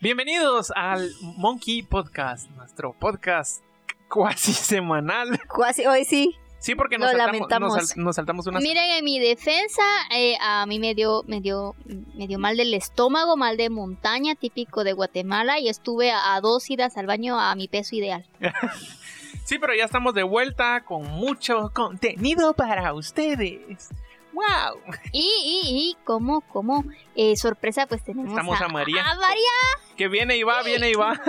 Bienvenidos 0.00 0.72
al 0.74 1.10
Monkey 1.36 1.82
Podcast, 1.82 2.48
nuestro 2.50 2.92
podcast 2.98 3.62
cuasi 4.08 4.52
semanal. 4.52 5.40
Cuasi, 5.48 5.86
hoy 5.86 6.04
sí. 6.04 6.34
Sí, 6.58 6.74
porque 6.74 6.98
nos, 6.98 7.12
Lo 7.12 7.18
saltamos, 7.18 7.32
lamentamos. 7.48 7.74
nos 7.76 7.88
sal- 7.88 8.04
nos 8.04 8.16
saltamos 8.16 8.46
una 8.46 8.60
Miren, 8.60 8.90
en 8.90 9.04
mi 9.04 9.18
defensa, 9.18 9.82
eh, 10.14 10.36
a 10.42 10.66
mí 10.66 10.78
me 10.78 10.94
dio, 10.94 11.22
me, 11.26 11.40
dio, 11.40 11.74
me 12.14 12.26
dio 12.26 12.38
mal 12.38 12.56
del 12.58 12.74
estómago, 12.74 13.36
mal 13.38 13.56
de 13.56 13.70
montaña, 13.70 14.34
típico 14.34 14.84
de 14.84 14.92
Guatemala, 14.92 15.58
y 15.58 15.68
estuve 15.70 16.10
a, 16.10 16.34
a 16.34 16.40
dos 16.42 16.68
idas 16.68 16.98
al 16.98 17.06
baño 17.06 17.40
a 17.40 17.54
mi 17.54 17.68
peso 17.68 17.96
ideal. 17.96 18.26
Sí, 19.42 19.58
pero 19.58 19.74
ya 19.74 19.84
estamos 19.84 20.14
de 20.14 20.22
vuelta 20.22 20.84
con 20.84 21.02
mucho 21.10 21.72
contenido 21.74 22.54
para 22.54 22.94
ustedes. 22.94 23.88
¡Wow! 24.40 24.80
Y, 25.12 25.18
y, 25.20 25.60
y 25.90 25.96
como, 26.04 26.40
como 26.42 26.84
eh, 27.14 27.36
sorpresa, 27.36 27.86
pues 27.86 28.02
tenemos 28.02 28.30
Estamos 28.30 28.60
a 28.60 28.68
María. 28.68 29.02
A 29.02 29.14
María. 29.16 29.50
Que 29.96 30.08
viene 30.08 30.36
y 30.36 30.42
va, 30.42 30.62
viene 30.62 30.90
y 30.90 30.94
va. 30.94 31.20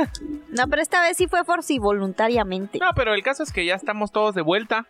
No, 0.50 0.68
pero 0.70 0.82
esta 0.82 1.02
vez 1.02 1.18
sí 1.18 1.28
fue 1.28 1.44
por 1.44 1.64
si 1.64 1.80
voluntariamente. 1.80 2.80
No, 2.80 2.92
pero 2.96 3.14
el 3.14 3.24
caso 3.24 3.44
es 3.44 3.52
que 3.52 3.66
ya 3.66 3.76
estamos 3.76 4.12
todos 4.12 4.34
de 4.36 4.42
vuelta, 4.42 4.86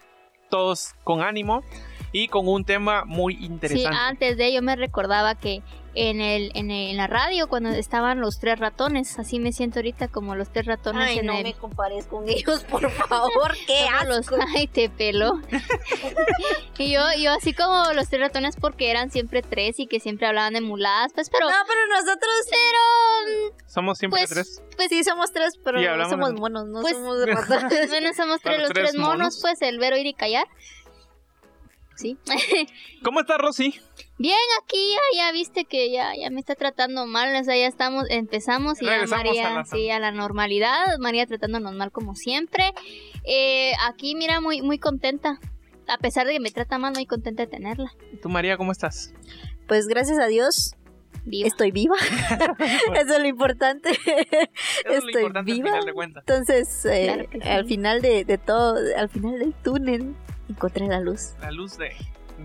todos 0.49 0.93
con 1.03 1.21
ánimo 1.21 1.63
y 2.11 2.27
con 2.27 2.47
un 2.47 2.65
tema 2.65 3.05
muy 3.05 3.35
Sí, 3.37 3.45
interesante. 3.45 3.97
antes 3.97 4.37
de 4.37 4.47
ello 4.47 4.61
me 4.61 4.75
recordaba 4.75 5.35
que 5.35 5.61
en 5.93 6.21
el, 6.21 6.51
en 6.55 6.71
el- 6.71 6.91
en 6.91 6.97
la 6.97 7.07
radio 7.07 7.47
cuando 7.49 7.69
estaban 7.69 8.21
los 8.21 8.39
tres 8.39 8.59
ratones, 8.59 9.19
así 9.19 9.39
me 9.39 9.51
siento 9.51 9.79
ahorita 9.79 10.07
como 10.07 10.35
los 10.35 10.49
tres 10.51 10.65
ratones 10.65 11.09
Ay, 11.09 11.19
en 11.19 11.25
no 11.25 11.33
el 11.37 11.43
me 11.43 11.53
compares 11.53 12.05
con 12.05 12.29
ellos, 12.29 12.63
por 12.63 12.89
favor. 12.91 13.53
Qué 13.67 13.85
Todos 13.99 14.07
los 14.07 14.17
asco. 14.19 14.35
ay 14.55 14.67
te 14.67 14.89
peló 14.89 15.39
y 16.77 16.91
yo 16.93 17.01
yo 17.19 17.33
así 17.33 17.53
como 17.53 17.91
los 17.93 18.07
tres 18.09 18.21
ratones 18.21 18.55
porque 18.55 18.89
eran 18.89 19.11
siempre 19.11 19.41
tres 19.41 19.79
y 19.79 19.87
que 19.87 19.99
siempre 19.99 20.27
hablaban 20.27 20.53
de 20.53 20.61
muladas 20.61 21.11
pues 21.13 21.29
pero 21.29 21.49
No, 21.49 21.55
pero 21.67 21.79
nosotros 21.87 22.31
pero 22.49 23.55
Somos 23.67 23.97
siempre 23.97 24.19
pues 24.21 24.29
tres. 24.29 24.61
pues 24.77 24.89
sí 24.89 25.03
somos 25.03 25.31
tres, 25.33 25.59
pero 25.63 25.79
no 25.97 26.09
somos 26.09 26.33
de- 26.33 26.39
monos, 26.39 26.65
no 26.67 26.81
Pues- 26.81 26.93
somos 26.95 27.17
ratones. 27.25 27.89
bueno 27.89 28.13
somos 28.13 28.39
tres 28.41 28.57
Los 28.59 28.69
los 28.69 28.73
tres 28.73 28.91
tres 28.91 28.95
monos, 28.99 29.17
monos. 29.17 29.39
pues 29.41 29.61
el 29.61 29.77
ver 29.77 29.93
oír 29.93 30.05
y 30.07 30.13
callar 30.13 30.47
sí 31.95 32.17
¿Cómo 33.03 33.19
está 33.19 33.37
Rosy? 33.37 33.79
Bien 34.21 34.37
aquí 34.61 34.77
ya, 35.15 35.25
ya 35.25 35.31
viste 35.31 35.65
que 35.65 35.91
ya 35.91 36.11
ya 36.15 36.29
me 36.29 36.39
está 36.39 36.55
tratando 36.55 37.05
mal 37.05 37.35
o 37.35 37.43
sea 37.43 37.55
ya 37.57 37.67
estamos 37.67 38.05
empezamos 38.09 38.81
y 38.81 38.85
ya 38.85 39.05
María 39.07 39.47
a 39.49 39.53
la- 39.55 39.65
sí 39.65 39.89
a 39.89 39.99
la 39.99 40.11
normalidad 40.11 40.97
María 40.99 41.25
tratándonos 41.25 41.73
mal 41.73 41.91
como 41.91 42.15
siempre 42.15 42.65
Eh, 43.23 43.71
aquí 43.87 44.15
mira 44.15 44.41
muy 44.41 44.61
muy 44.61 44.79
contenta 44.79 45.39
a 45.87 45.97
pesar 45.97 46.25
de 46.27 46.33
que 46.33 46.39
me 46.39 46.51
trata 46.51 46.77
mal 46.77 46.93
muy 46.93 47.05
contenta 47.05 47.43
de 47.43 47.47
tenerla 47.47 47.91
¿Tú, 48.21 48.29
María, 48.29 48.57
cómo 48.57 48.71
estás? 48.71 49.13
Pues 49.67 49.87
gracias 49.87 50.19
a 50.19 50.27
Dios 50.27 50.75
viva 51.25 51.47
estoy 51.47 51.71
viva. 51.71 51.95
Eso 52.95 53.13
es 53.15 53.19
lo 53.19 53.27
importante. 53.27 53.89
Eso 53.91 53.99
es 54.85 54.85
lo 54.85 54.93
Estoy 55.07 55.21
importante 55.21 55.51
viva. 55.51 55.67
al 55.69 55.73
final 55.73 55.85
de 55.85 55.93
cuentas. 55.93 56.23
Entonces, 56.27 56.85
eh, 56.85 57.03
Claro 57.05 57.29
que 57.29 57.41
sí. 57.41 57.47
al 57.47 57.65
final 57.67 58.01
de, 58.01 58.25
de 58.25 58.37
todo, 58.39 58.75
al 58.97 59.09
final 59.09 59.37
del 59.39 59.53
túnel, 59.53 60.15
encontré 60.49 60.87
la 60.87 60.99
luz. 60.99 61.33
La 61.39 61.51
luz 61.51 61.77
de, 61.77 61.91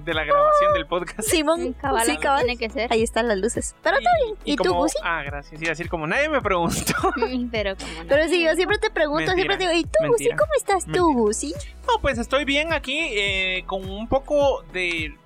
de 0.05 0.15
la 0.15 0.25
grabación 0.25 0.73
del 0.75 0.87
podcast. 0.87 1.21
Simón, 1.29 1.73
Cabal, 1.75 2.05
sí, 2.07 2.17
cabal. 2.19 2.45
tiene 2.45 2.59
que 2.59 2.71
ser. 2.71 2.93
Ahí 2.93 3.03
están 3.03 3.29
las 3.29 3.39
luces. 3.39 3.75
Pero, 3.83 3.97
y, 4.45 4.53
¿Y 4.53 4.57
tú, 4.57 4.75
Gusi? 4.75 4.99
Ah, 5.03 5.23
gracias. 5.25 5.61
Iba 5.61 5.71
a 5.71 5.73
decir, 5.73 5.89
como 5.89 6.07
nadie 6.07 6.29
me 6.29 6.41
preguntó. 6.41 6.95
Pero 7.51 7.77
como 7.77 8.03
no. 8.03 8.09
pero 8.09 8.25
sí, 8.29 8.43
yo 8.45 8.55
siempre 8.55 8.79
te 8.79 8.91
pregunto, 8.91 9.27
Mentira, 9.27 9.35
siempre 9.35 9.57
te 9.57 9.69
digo, 9.69 9.79
¿y 9.79 9.85
tú, 9.85 10.13
Gusi? 10.13 10.31
¿Cómo 10.31 10.53
estás 10.57 10.87
tú. 10.87 11.13
Gusi? 11.13 11.55
No, 11.87 12.01
pues 12.01 12.19
estoy 12.19 12.45
bien 12.45 12.73
aquí 12.73 12.99
eh, 12.99 13.65
con 13.67 13.89
un 13.89 14.09
poco 14.09 14.63
de, 14.73 15.17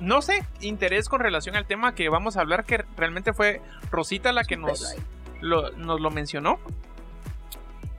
no 0.00 0.22
sé, 0.22 0.44
interés 0.60 1.08
con 1.08 1.20
relación 1.20 1.56
al 1.56 1.66
tema 1.66 1.94
que 1.94 2.08
vamos 2.08 2.36
a 2.36 2.40
hablar, 2.40 2.64
que 2.64 2.84
realmente 2.96 3.32
fue 3.32 3.60
Rosita 3.90 4.32
la 4.32 4.44
que 4.44 4.56
nos 4.56 4.96
lo, 5.40 5.70
nos 5.72 6.00
lo 6.00 6.10
mencionó. 6.10 6.58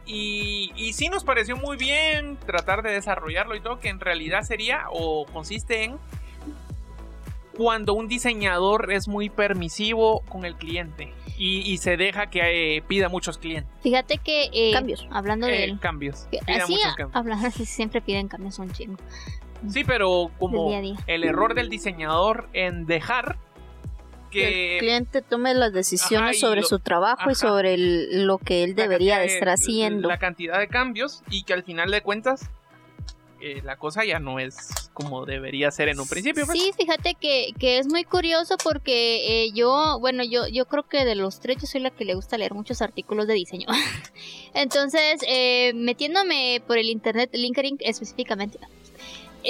Y, 0.08 0.72
y 0.76 0.94
sí 0.94 1.10
nos 1.10 1.24
pareció 1.24 1.58
muy 1.58 1.78
bien 1.78 2.38
tratar 2.38 2.84
de 2.84 2.92
desarrollarlo 2.92 3.56
y 3.56 3.60
todo, 3.60 3.80
que 3.80 3.90
en 3.90 4.00
realidad 4.00 4.44
sería 4.44 4.86
o 4.92 5.26
consiste 5.26 5.84
en 5.84 5.98
cuando 7.58 7.94
un 7.94 8.08
diseñador 8.08 8.92
es 8.92 9.08
muy 9.08 9.30
permisivo 9.30 10.22
con 10.30 10.46
el 10.46 10.56
cliente 10.56 11.14
y, 11.38 11.60
y 11.70 11.78
se 11.78 11.98
deja 11.98 12.30
que 12.30 12.78
eh, 12.78 12.82
pida 12.82 13.10
muchos 13.10 13.38
clientes, 13.38 13.72
Fíjate 13.82 14.18
que 14.20 14.50
eh, 14.54 14.72
Cambios. 14.74 15.08
hablando 15.12 15.48
eh, 15.48 15.72
de 15.74 15.80
cambios. 15.80 16.28
que 16.32 16.40
pida 16.46 16.64
así 16.64 16.78
cambios. 16.82 17.10
hablando 17.14 17.48
así 17.48 17.66
siempre 17.66 18.02
piden 18.02 18.28
cambios 18.28 18.60
un 18.60 18.72
chingo 18.72 18.98
Sí, 19.70 19.84
pero 19.84 20.30
como 20.38 20.70
día 20.70 20.82
día. 20.82 20.96
el 21.08 21.24
error 21.24 21.56
del 21.56 21.70
diseñador 21.70 22.48
en 22.54 22.86
dejar 22.86 23.38
Que 24.32 24.48
el 24.48 24.54
que 24.54 24.78
cliente 24.80 25.22
tome 25.22 25.54
las 25.54 25.72
decisiones 25.74 26.32
Ajá, 26.38 26.48
sobre 26.48 26.62
lo- 26.62 26.68
su 26.68 26.80
trabajo 26.80 27.22
Ajá. 27.22 27.32
y 27.32 27.36
sobre 27.36 27.74
el- 27.74 28.28
lo 28.28 28.38
que 28.38 28.64
él 28.64 28.76
debería 28.76 29.18
de 29.20 29.26
estar 29.28 29.50
haciendo. 29.50 30.08
la 30.08 30.20
cantidad 30.20 30.60
de 30.60 30.68
cambios 30.68 31.24
y 31.30 31.44
que 31.44 31.54
al 31.54 31.64
final 31.64 31.90
de 31.90 32.02
cuentas 32.02 32.50
eh, 33.42 33.62
la 33.64 33.78
cosa 33.78 34.06
ya 34.06 34.20
no 34.20 34.40
es 34.40 34.90
como 34.94 35.26
debería 35.26 35.70
ser 35.72 35.90
en 35.90 36.00
un 36.00 36.08
principio. 36.08 36.46
pues. 36.46 36.58
Sí, 36.58 36.72
fíjate 36.78 37.16
que, 37.16 37.54
que 37.60 37.80
es 37.80 37.88
muy 37.88 38.04
curioso 38.04 38.56
porque 38.64 39.46
eh, 39.46 39.52
yo, 39.54 39.98
bueno, 40.00 40.24
yo, 40.24 40.48
yo 40.48 40.66
creo 40.66 40.84
que 40.84 41.06
de 41.06 41.16
los 41.16 41.40
tres 41.40 41.58
yo 41.62 41.68
soy 41.68 41.82
la 41.82 41.90
que 41.92 42.06
le 42.06 42.16
gusta 42.16 42.38
leer 42.38 42.54
muchos 42.54 42.82
artículos 42.82 43.28
de 43.28 43.34
diseño. 43.34 43.68
Entonces, 44.54 45.20
eh, 45.28 45.74
metiéndome 45.76 46.62
por 46.66 46.78
el 46.78 46.90
internet, 46.90 47.30
LinkedIn 47.34 47.78
específicamente, 47.82 48.60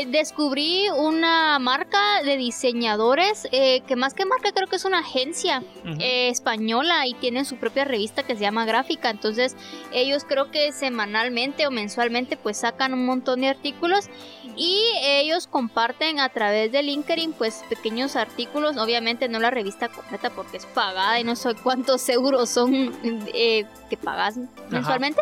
descubrí 0.07 0.89
una 0.89 1.57
marca 1.59 2.22
de 2.23 2.38
diseñadores 2.38 3.47
eh, 3.51 3.81
que 3.88 3.95
más 3.95 4.13
que 4.13 4.25
marca 4.25 4.51
creo 4.51 4.67
que 4.67 4.75
es 4.75 4.85
una 4.85 5.00
agencia 5.00 5.63
eh, 6.00 6.29
española 6.29 7.07
y 7.07 7.13
tienen 7.13 7.45
su 7.45 7.56
propia 7.56 7.85
revista 7.85 8.23
que 8.23 8.35
se 8.35 8.41
llama 8.41 8.66
Gráfica. 8.66 9.09
Entonces 9.09 9.55
ellos 9.94 10.25
creo 10.28 10.51
que 10.51 10.72
semanalmente 10.72 11.67
o 11.67 11.72
mensualmente 11.72 12.35
pues 12.38 12.57
sacan 12.57 12.94
un 12.94 13.05
montón 13.05 13.41
de 13.41 13.47
artículos 13.47 14.09
y 14.57 14.79
ellos 15.03 15.47
comparten 15.47 16.19
a 16.19 16.29
través 16.29 16.72
de 16.72 16.84
LinkedIn 16.84 17.34
pues 17.34 17.63
pequeños 17.69 18.16
artículos. 18.16 18.78
Obviamente 18.78 19.29
no 19.29 19.39
la 19.39 19.51
revista 19.51 19.89
completa 19.89 20.29
porque 20.29 20.57
es 20.57 20.66
pagada 20.66 21.19
y 21.19 21.23
no 21.23 21.35
sé 21.35 21.55
cuántos 21.55 22.07
euros 22.09 22.50
son 22.50 22.94
eh, 23.34 23.66
que 23.89 23.97
pagas 23.97 24.38
mensualmente. 24.69 25.22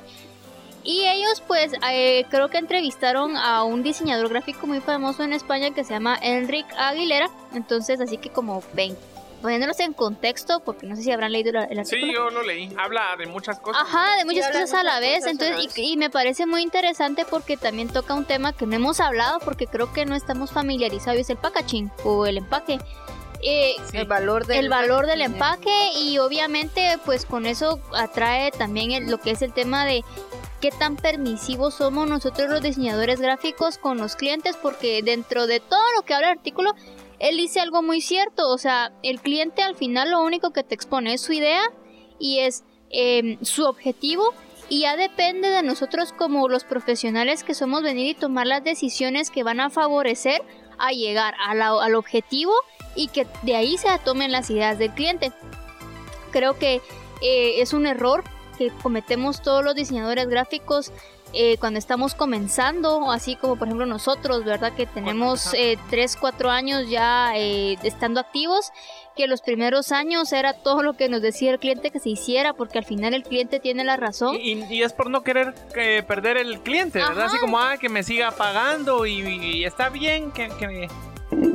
Y 0.83 1.05
ellos 1.05 1.41
pues 1.47 1.71
eh, 1.89 2.25
creo 2.29 2.49
que 2.49 2.57
entrevistaron 2.57 3.37
a 3.37 3.63
un 3.63 3.83
diseñador 3.83 4.29
gráfico 4.29 4.67
muy 4.67 4.81
famoso 4.81 5.23
en 5.23 5.31
España 5.33 5.71
que 5.71 5.83
se 5.83 5.93
llama 5.93 6.17
Enric 6.21 6.65
Aguilera. 6.77 7.29
Entonces 7.53 8.01
así 8.01 8.17
que 8.17 8.29
como 8.29 8.61
ven, 8.73 8.97
poniéndolos 9.41 9.79
en 9.79 9.93
contexto, 9.93 10.59
porque 10.61 10.85
no 10.85 10.95
sé 10.95 11.03
si 11.03 11.11
habrán 11.11 11.31
leído 11.31 11.51
la- 11.53 11.63
el 11.65 11.79
artículo. 11.79 12.05
Sí, 12.07 12.13
yo 12.13 12.29
lo 12.29 12.43
leí. 12.43 12.69
Habla 12.77 13.15
de 13.17 13.27
muchas 13.27 13.59
cosas. 13.59 13.81
Ajá, 13.81 14.17
de 14.17 14.25
muchas 14.25 14.47
de 14.53 14.59
cosas 14.61 14.73
a 14.79 14.83
la 14.83 14.99
vez. 14.99 15.25
Entonces, 15.25 15.77
y, 15.77 15.93
y 15.93 15.97
me 15.97 16.09
parece 16.09 16.45
muy 16.45 16.61
interesante 16.61 17.25
porque 17.29 17.55
también 17.57 17.87
toca 17.89 18.13
un 18.13 18.25
tema 18.25 18.51
que 18.53 18.65
no 18.65 18.75
hemos 18.75 18.99
hablado 18.99 19.39
porque 19.39 19.67
creo 19.67 19.91
que 19.93 20.05
no 20.05 20.15
estamos 20.15 20.51
familiarizados, 20.51 21.19
es 21.19 21.29
el 21.29 21.37
packaging 21.37 21.91
o 22.03 22.25
el 22.25 22.37
empaque. 22.37 22.79
Eh, 23.45 23.75
Sí. 23.91 23.97
El 23.97 24.07
valor 24.07 24.45
del, 24.47 24.57
el 24.59 24.69
valor 24.69 25.05
del 25.05 25.21
empaque 25.21 25.91
y 25.99 26.17
obviamente 26.17 26.97
pues 27.03 27.25
con 27.25 27.45
eso 27.45 27.81
atrae 27.93 28.51
también 28.51 28.91
el- 28.91 29.11
lo 29.11 29.17
que 29.19 29.31
es 29.31 29.41
el 29.41 29.51
tema 29.51 29.83
de 29.85 30.05
qué 30.63 30.71
tan 30.71 30.95
permisivos 30.95 31.73
somos 31.73 32.07
nosotros 32.07 32.49
los 32.49 32.61
diseñadores 32.61 33.19
gráficos 33.19 33.77
con 33.77 33.97
los 33.97 34.15
clientes 34.15 34.55
porque 34.55 35.01
dentro 35.03 35.45
de 35.45 35.59
todo 35.59 35.83
lo 35.97 36.03
que 36.03 36.13
habla 36.13 36.31
el 36.31 36.37
artículo 36.37 36.71
él 37.19 37.35
dice 37.35 37.59
algo 37.59 37.81
muy 37.81 37.99
cierto 37.99 38.47
o 38.47 38.57
sea 38.57 38.93
el 39.03 39.19
cliente 39.19 39.61
al 39.61 39.75
final 39.75 40.11
lo 40.11 40.23
único 40.23 40.53
que 40.53 40.63
te 40.63 40.73
expone 40.73 41.15
es 41.15 41.21
su 41.21 41.33
idea 41.33 41.63
y 42.17 42.39
es 42.39 42.63
eh, 42.91 43.39
su 43.41 43.65
objetivo 43.65 44.33
y 44.69 44.83
ya 44.83 44.95
depende 44.95 45.49
de 45.49 45.63
nosotros 45.63 46.13
como 46.13 46.47
los 46.47 46.63
profesionales 46.63 47.43
que 47.43 47.55
somos 47.55 47.83
venir 47.83 48.07
y 48.07 48.13
tomar 48.13 48.47
las 48.47 48.63
decisiones 48.63 49.31
que 49.31 49.43
van 49.43 49.59
a 49.59 49.69
favorecer 49.69 50.41
a 50.77 50.93
llegar 50.93 51.35
al 51.45 51.93
objetivo 51.93 52.53
y 52.95 53.09
que 53.09 53.27
de 53.41 53.57
ahí 53.57 53.77
se 53.77 53.89
tomen 54.05 54.31
las 54.31 54.49
ideas 54.49 54.79
del 54.79 54.93
cliente. 54.93 55.33
Creo 56.31 56.57
que 56.57 56.75
eh, 57.21 57.61
es 57.61 57.73
un 57.73 57.85
error 57.85 58.23
que 58.57 58.71
cometemos 58.81 59.41
todos 59.41 59.63
los 59.63 59.75
diseñadores 59.75 60.27
gráficos 60.27 60.91
eh, 61.35 61.57
cuando 61.57 61.79
estamos 61.79 62.13
comenzando, 62.13 63.11
así 63.11 63.35
como 63.35 63.55
por 63.55 63.67
ejemplo 63.67 63.87
nosotros, 63.87 64.45
¿verdad? 64.45 64.73
Que 64.73 64.85
tenemos 64.85 65.47
Ajá. 65.47 65.57
eh, 65.57 65.77
3, 65.89 66.15
4 66.17 66.51
años 66.51 66.87
ya 66.89 67.33
eh, 67.35 67.75
estando 67.81 68.19
activos, 68.19 68.71
que 69.15 69.25
los 69.25 69.41
primeros 69.41 69.91
años 69.91 70.31
era 70.31 70.53
todo 70.53 70.83
lo 70.83 70.93
que 70.93 71.09
nos 71.09 71.23
decía 71.23 71.51
el 71.51 71.57
cliente 71.57 71.89
que 71.89 71.99
se 71.99 72.09
hiciera, 72.09 72.53
porque 72.53 72.77
al 72.77 72.85
final 72.85 73.15
el 73.15 73.23
cliente 73.23 73.59
tiene 73.59 73.83
la 73.83 73.97
razón. 73.97 74.35
Y, 74.39 74.83
es 74.83 74.93
por 74.93 75.09
no 75.09 75.23
querer 75.23 75.55
eh, 75.75 76.03
perder 76.07 76.37
el 76.37 76.59
cliente, 76.59 76.99
¿verdad? 76.99 77.17
Ajá. 77.17 77.25
Así 77.25 77.39
como, 77.39 77.57
ah, 77.57 77.77
que 77.77 77.89
me 77.89 78.03
siga 78.03 78.29
pagando 78.31 79.07
y, 79.07 79.21
y 79.21 79.65
está 79.65 79.89
bien 79.89 80.31
que, 80.31 80.49
que, 80.59 80.87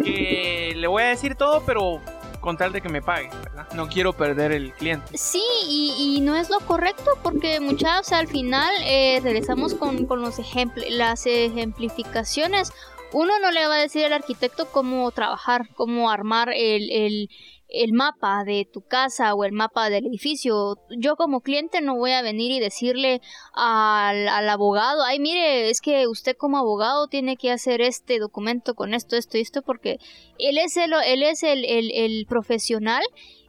que 0.02 0.72
le 0.74 0.86
voy 0.88 1.04
a 1.04 1.06
decir 1.06 1.36
todo, 1.36 1.62
pero 1.64 2.00
con 2.48 2.56
tal 2.56 2.72
de 2.72 2.80
que 2.80 2.88
me 2.88 3.02
pague, 3.02 3.28
¿verdad? 3.44 3.68
No 3.74 3.90
quiero 3.90 4.14
perder 4.14 4.52
el 4.52 4.72
cliente. 4.72 5.18
Sí, 5.18 5.44
y, 5.68 6.16
y 6.16 6.20
no 6.22 6.34
es 6.34 6.48
lo 6.48 6.60
correcto 6.60 7.18
porque 7.22 7.60
muchas, 7.60 8.00
o 8.00 8.04
sea, 8.04 8.20
al 8.20 8.26
final 8.26 8.72
eh, 8.86 9.20
regresamos 9.22 9.74
con, 9.74 10.06
con 10.06 10.22
los 10.22 10.38
ejemplos, 10.38 10.86
las 10.88 11.26
ejemplificaciones 11.26 12.72
uno 13.12 13.38
no 13.40 13.50
le 13.50 13.66
va 13.66 13.74
a 13.74 13.82
decir 13.82 14.06
al 14.06 14.14
arquitecto 14.14 14.66
cómo 14.72 15.10
trabajar, 15.10 15.68
cómo 15.74 16.10
armar 16.10 16.48
el, 16.54 16.90
el, 16.90 17.30
el 17.68 17.92
mapa 17.92 18.44
de 18.44 18.66
tu 18.70 18.80
casa 18.80 19.34
o 19.34 19.44
el 19.44 19.52
mapa 19.52 19.90
del 19.90 20.06
edificio. 20.06 20.76
Yo 20.98 21.16
como 21.16 21.40
cliente 21.40 21.80
no 21.80 21.96
voy 21.96 22.12
a 22.12 22.22
venir 22.22 22.50
y 22.50 22.60
decirle 22.60 23.20
al, 23.52 24.28
al, 24.28 24.48
abogado, 24.48 25.02
ay 25.04 25.18
mire, 25.20 25.70
es 25.70 25.80
que 25.80 26.06
usted 26.06 26.36
como 26.36 26.58
abogado 26.58 27.08
tiene 27.08 27.36
que 27.36 27.52
hacer 27.52 27.80
este 27.80 28.18
documento 28.18 28.74
con 28.74 28.94
esto, 28.94 29.16
esto 29.16 29.38
y 29.38 29.42
esto, 29.42 29.62
porque 29.62 29.98
él 30.38 30.58
es 30.58 30.76
el, 30.76 30.92
él 31.04 31.22
es 31.22 31.42
el, 31.42 31.64
el, 31.64 31.90
el 31.92 32.26
profesional 32.26 33.02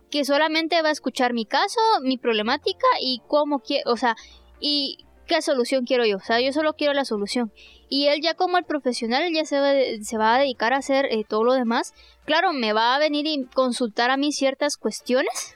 que 0.10 0.26
solamente 0.26 0.82
va 0.82 0.90
a 0.90 0.94
escuchar 0.94 1.34
mi 1.34 1.46
caso, 1.46 1.80
mi 2.02 2.18
problemática 2.18 2.88
y 3.00 3.22
cómo 3.28 3.60
quiero, 3.60 3.92
o 3.92 3.98
sea, 3.98 4.16
y 4.60 5.06
qué 5.30 5.42
solución 5.42 5.86
quiero 5.86 6.06
yo. 6.06 6.18
O 6.18 6.20
sea, 6.20 6.42
yo 6.42 6.52
solo 6.52 6.74
quiero 6.74 6.94
la 6.94 7.06
solución. 7.06 7.54
Y 7.88 8.08
él 8.08 8.20
ya 8.22 8.34
como 8.34 8.58
el 8.58 8.66
profesional 8.66 9.32
ya 9.34 9.46
se 9.46 9.60
va, 9.60 9.72
se 10.02 10.18
va 10.18 10.36
a 10.36 10.40
dedicar 10.40 10.74
a 10.74 10.78
hacer 10.78 11.06
eh, 11.06 11.24
todo 11.26 11.46
lo 11.46 11.54
demás. 11.54 11.94
Claro, 12.26 12.52
me 12.52 12.74
va 12.74 12.96
a 12.96 13.00
venir 13.00 13.26
y 13.28 13.46
consultar 13.46 14.12
a 14.12 14.18
mí 14.18 14.34
ciertas 14.34 14.76
cuestiones 14.76 15.56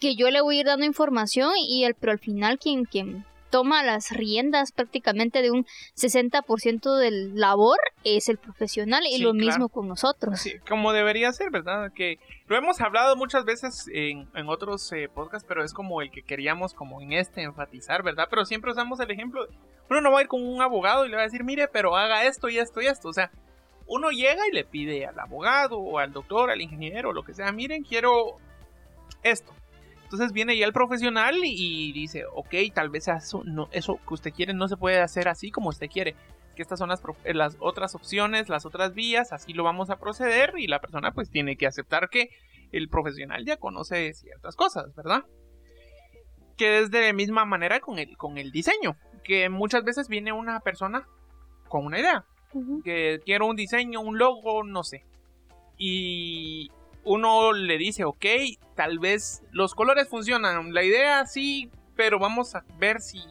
que 0.00 0.16
yo 0.16 0.30
le 0.30 0.40
voy 0.40 0.56
a 0.56 0.60
ir 0.60 0.66
dando 0.66 0.84
información 0.84 1.52
y 1.56 1.84
el, 1.84 1.94
pero 1.94 2.12
al 2.12 2.18
final 2.18 2.58
quien, 2.58 2.84
quien 2.84 3.24
toma 3.54 3.84
las 3.84 4.10
riendas 4.10 4.72
prácticamente 4.72 5.40
de 5.42 5.52
un 5.52 5.64
60% 5.94 6.96
del 6.98 7.36
labor 7.38 7.78
es 8.02 8.28
el 8.28 8.36
profesional 8.38 9.04
y 9.06 9.18
Sí, 9.18 9.22
lo 9.22 9.30
claro. 9.30 9.46
mismo 9.46 9.68
con 9.68 9.86
nosotros. 9.86 10.40
Sí, 10.40 10.54
como 10.68 10.92
debería 10.92 11.32
ser, 11.32 11.50
¿verdad? 11.52 11.92
Que 11.94 12.18
lo 12.48 12.56
hemos 12.56 12.80
hablado 12.80 13.14
muchas 13.14 13.44
veces 13.44 13.88
en, 13.92 14.28
en 14.34 14.48
otros 14.48 14.90
eh, 14.92 15.08
podcasts, 15.08 15.46
pero 15.48 15.62
es 15.62 15.72
como 15.72 16.02
el 16.02 16.10
que 16.10 16.22
queríamos 16.22 16.74
como 16.74 17.00
en 17.00 17.12
este 17.12 17.42
enfatizar, 17.42 18.02
¿verdad? 18.02 18.26
Pero 18.28 18.44
siempre 18.44 18.72
usamos 18.72 18.98
el 18.98 19.10
ejemplo, 19.12 19.46
de- 19.46 19.54
uno 19.88 20.00
no 20.00 20.10
va 20.10 20.18
a 20.18 20.22
ir 20.22 20.28
con 20.28 20.42
un 20.44 20.60
abogado 20.60 21.06
y 21.06 21.10
le 21.10 21.14
va 21.14 21.22
a 21.22 21.26
decir, 21.26 21.44
mire, 21.44 21.68
pero 21.68 21.96
haga 21.96 22.24
esto 22.24 22.48
y 22.48 22.58
esto 22.58 22.80
y 22.82 22.86
esto, 22.86 23.08
o 23.08 23.12
sea, 23.12 23.30
uno 23.86 24.10
llega 24.10 24.48
y 24.50 24.52
le 24.52 24.64
pide 24.64 25.06
al 25.06 25.18
abogado 25.20 25.78
o 25.78 25.98
al 26.00 26.12
doctor, 26.12 26.50
al 26.50 26.60
ingeniero, 26.60 27.12
lo 27.12 27.22
que 27.22 27.34
sea, 27.34 27.52
miren, 27.52 27.84
quiero 27.84 28.38
esto. 29.22 29.52
Entonces 30.14 30.32
viene 30.32 30.56
ya 30.56 30.64
el 30.64 30.72
profesional 30.72 31.34
y, 31.42 31.88
y 31.88 31.92
dice, 31.92 32.24
ok, 32.32 32.54
tal 32.72 32.88
vez 32.88 33.08
eso, 33.08 33.42
no, 33.44 33.68
eso 33.72 33.98
que 34.06 34.14
usted 34.14 34.32
quiere 34.32 34.54
no 34.54 34.68
se 34.68 34.76
puede 34.76 35.00
hacer 35.00 35.26
así 35.26 35.50
como 35.50 35.70
usted 35.70 35.88
quiere 35.88 36.14
que 36.54 36.62
estas 36.62 36.78
son 36.78 36.88
las, 36.88 37.02
eh, 37.24 37.34
las 37.34 37.56
otras 37.58 37.96
opciones, 37.96 38.48
las 38.48 38.64
otras 38.64 38.94
vías, 38.94 39.32
así 39.32 39.52
lo 39.52 39.64
vamos 39.64 39.90
a 39.90 39.98
proceder 39.98 40.54
y 40.56 40.68
la 40.68 40.80
persona 40.80 41.10
pues 41.10 41.30
tiene 41.30 41.56
que 41.56 41.66
aceptar 41.66 42.10
que 42.10 42.30
el 42.70 42.88
profesional 42.88 43.44
ya 43.44 43.56
conoce 43.56 44.14
ciertas 44.14 44.54
cosas, 44.54 44.94
¿verdad? 44.94 45.24
Que 46.56 46.78
es 46.78 46.92
de 46.92 47.08
la 47.08 47.12
misma 47.12 47.44
manera 47.44 47.80
con 47.80 47.98
el, 47.98 48.16
con 48.16 48.38
el 48.38 48.52
diseño, 48.52 48.96
que 49.24 49.48
muchas 49.48 49.82
veces 49.82 50.06
viene 50.06 50.32
una 50.32 50.60
persona 50.60 51.08
con 51.68 51.86
una 51.86 51.98
idea, 51.98 52.24
Ujú. 52.52 52.82
que 52.84 53.20
quiero 53.24 53.46
un 53.46 53.56
diseño, 53.56 54.00
un 54.00 54.16
logo, 54.16 54.62
no 54.62 54.84
sé. 54.84 55.04
Y 55.76 56.70
uno 57.04 57.52
le 57.52 57.78
dice, 57.78 58.04
ok, 58.04 58.24
tal 58.74 58.98
vez 58.98 59.42
los 59.52 59.74
colores 59.74 60.08
funcionan, 60.08 60.72
la 60.72 60.82
idea 60.82 61.26
sí, 61.26 61.70
pero 61.96 62.18
vamos 62.18 62.54
a 62.54 62.64
ver 62.78 63.00
si 63.00 63.22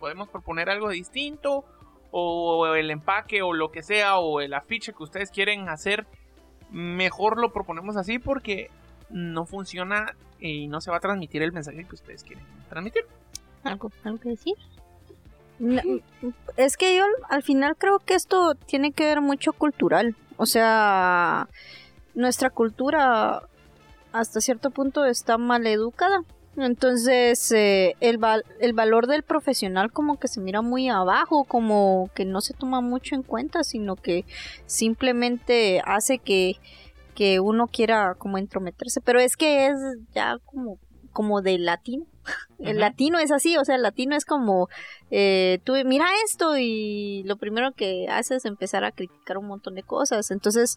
podemos 0.00 0.28
proponer 0.28 0.70
algo 0.70 0.88
distinto 0.90 1.64
o 2.10 2.74
el 2.74 2.90
empaque 2.90 3.42
o 3.42 3.52
lo 3.52 3.70
que 3.70 3.82
sea 3.82 4.18
o 4.18 4.40
el 4.40 4.54
afiche 4.54 4.92
que 4.92 5.02
ustedes 5.02 5.30
quieren 5.30 5.68
hacer, 5.68 6.06
mejor 6.70 7.38
lo 7.38 7.52
proponemos 7.52 7.96
así 7.96 8.18
porque 8.18 8.70
no 9.10 9.46
funciona 9.46 10.14
y 10.40 10.68
no 10.68 10.80
se 10.80 10.90
va 10.90 10.98
a 10.98 11.00
transmitir 11.00 11.42
el 11.42 11.52
mensaje 11.52 11.84
que 11.84 11.94
ustedes 11.94 12.24
quieren 12.24 12.44
transmitir. 12.68 13.04
¿Algo, 13.64 13.90
algo 14.04 14.18
que 14.20 14.30
decir? 14.30 14.54
Es 16.56 16.76
que 16.76 16.96
yo 16.96 17.04
al 17.28 17.42
final 17.42 17.76
creo 17.76 17.98
que 17.98 18.14
esto 18.14 18.54
tiene 18.54 18.92
que 18.92 19.04
ver 19.04 19.20
mucho 19.20 19.52
cultural. 19.52 20.14
O 20.36 20.46
sea, 20.46 21.48
nuestra 22.18 22.50
cultura 22.50 23.42
hasta 24.12 24.40
cierto 24.40 24.70
punto 24.70 25.04
está 25.04 25.38
mal 25.38 25.66
educada. 25.66 26.22
Entonces, 26.56 27.52
eh, 27.52 27.94
el, 28.00 28.18
el 28.58 28.72
valor 28.72 29.06
del 29.06 29.22
profesional 29.22 29.92
como 29.92 30.18
que 30.18 30.26
se 30.26 30.40
mira 30.40 30.60
muy 30.60 30.88
abajo, 30.88 31.44
como 31.44 32.10
que 32.14 32.24
no 32.24 32.40
se 32.40 32.52
toma 32.54 32.80
mucho 32.80 33.14
en 33.14 33.22
cuenta, 33.22 33.62
sino 33.62 33.94
que 33.94 34.24
simplemente 34.66 35.80
hace 35.84 36.18
que, 36.18 36.56
que 37.14 37.38
uno 37.38 37.68
quiera 37.68 38.16
como 38.18 38.38
entrometerse. 38.38 39.00
Pero 39.00 39.20
es 39.20 39.36
que 39.36 39.66
es 39.66 39.78
ya 40.12 40.38
como, 40.44 40.78
como 41.12 41.40
de 41.40 41.58
latino. 41.58 42.06
El 42.58 42.78
latino 42.78 43.18
es 43.18 43.30
así, 43.30 43.56
o 43.56 43.64
sea, 43.64 43.76
el 43.76 43.82
latino 43.82 44.16
es 44.16 44.24
como, 44.24 44.68
eh, 45.10 45.60
tú 45.64 45.74
mira 45.84 46.06
esto 46.26 46.58
y 46.58 47.22
lo 47.24 47.36
primero 47.36 47.72
que 47.72 48.06
haces 48.08 48.38
es 48.38 48.44
empezar 48.44 48.84
a 48.84 48.92
criticar 48.92 49.38
un 49.38 49.46
montón 49.46 49.74
de 49.74 49.82
cosas. 49.82 50.30
Entonces, 50.30 50.76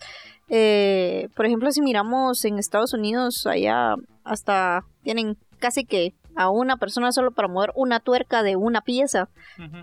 eh, 0.49 1.29
por 1.35 1.45
ejemplo, 1.45 1.71
si 1.71 1.81
miramos 1.81 2.45
en 2.45 2.59
Estados 2.59 2.93
Unidos, 2.93 3.47
allá 3.47 3.95
hasta 4.23 4.85
tienen 5.03 5.37
casi 5.59 5.85
que 5.85 6.13
a 6.35 6.49
una 6.49 6.77
persona 6.77 7.11
solo 7.11 7.31
para 7.31 7.47
mover 7.47 7.71
una 7.75 7.99
tuerca 7.99 8.43
de 8.43 8.55
una 8.55 8.81
pieza. 8.81 9.29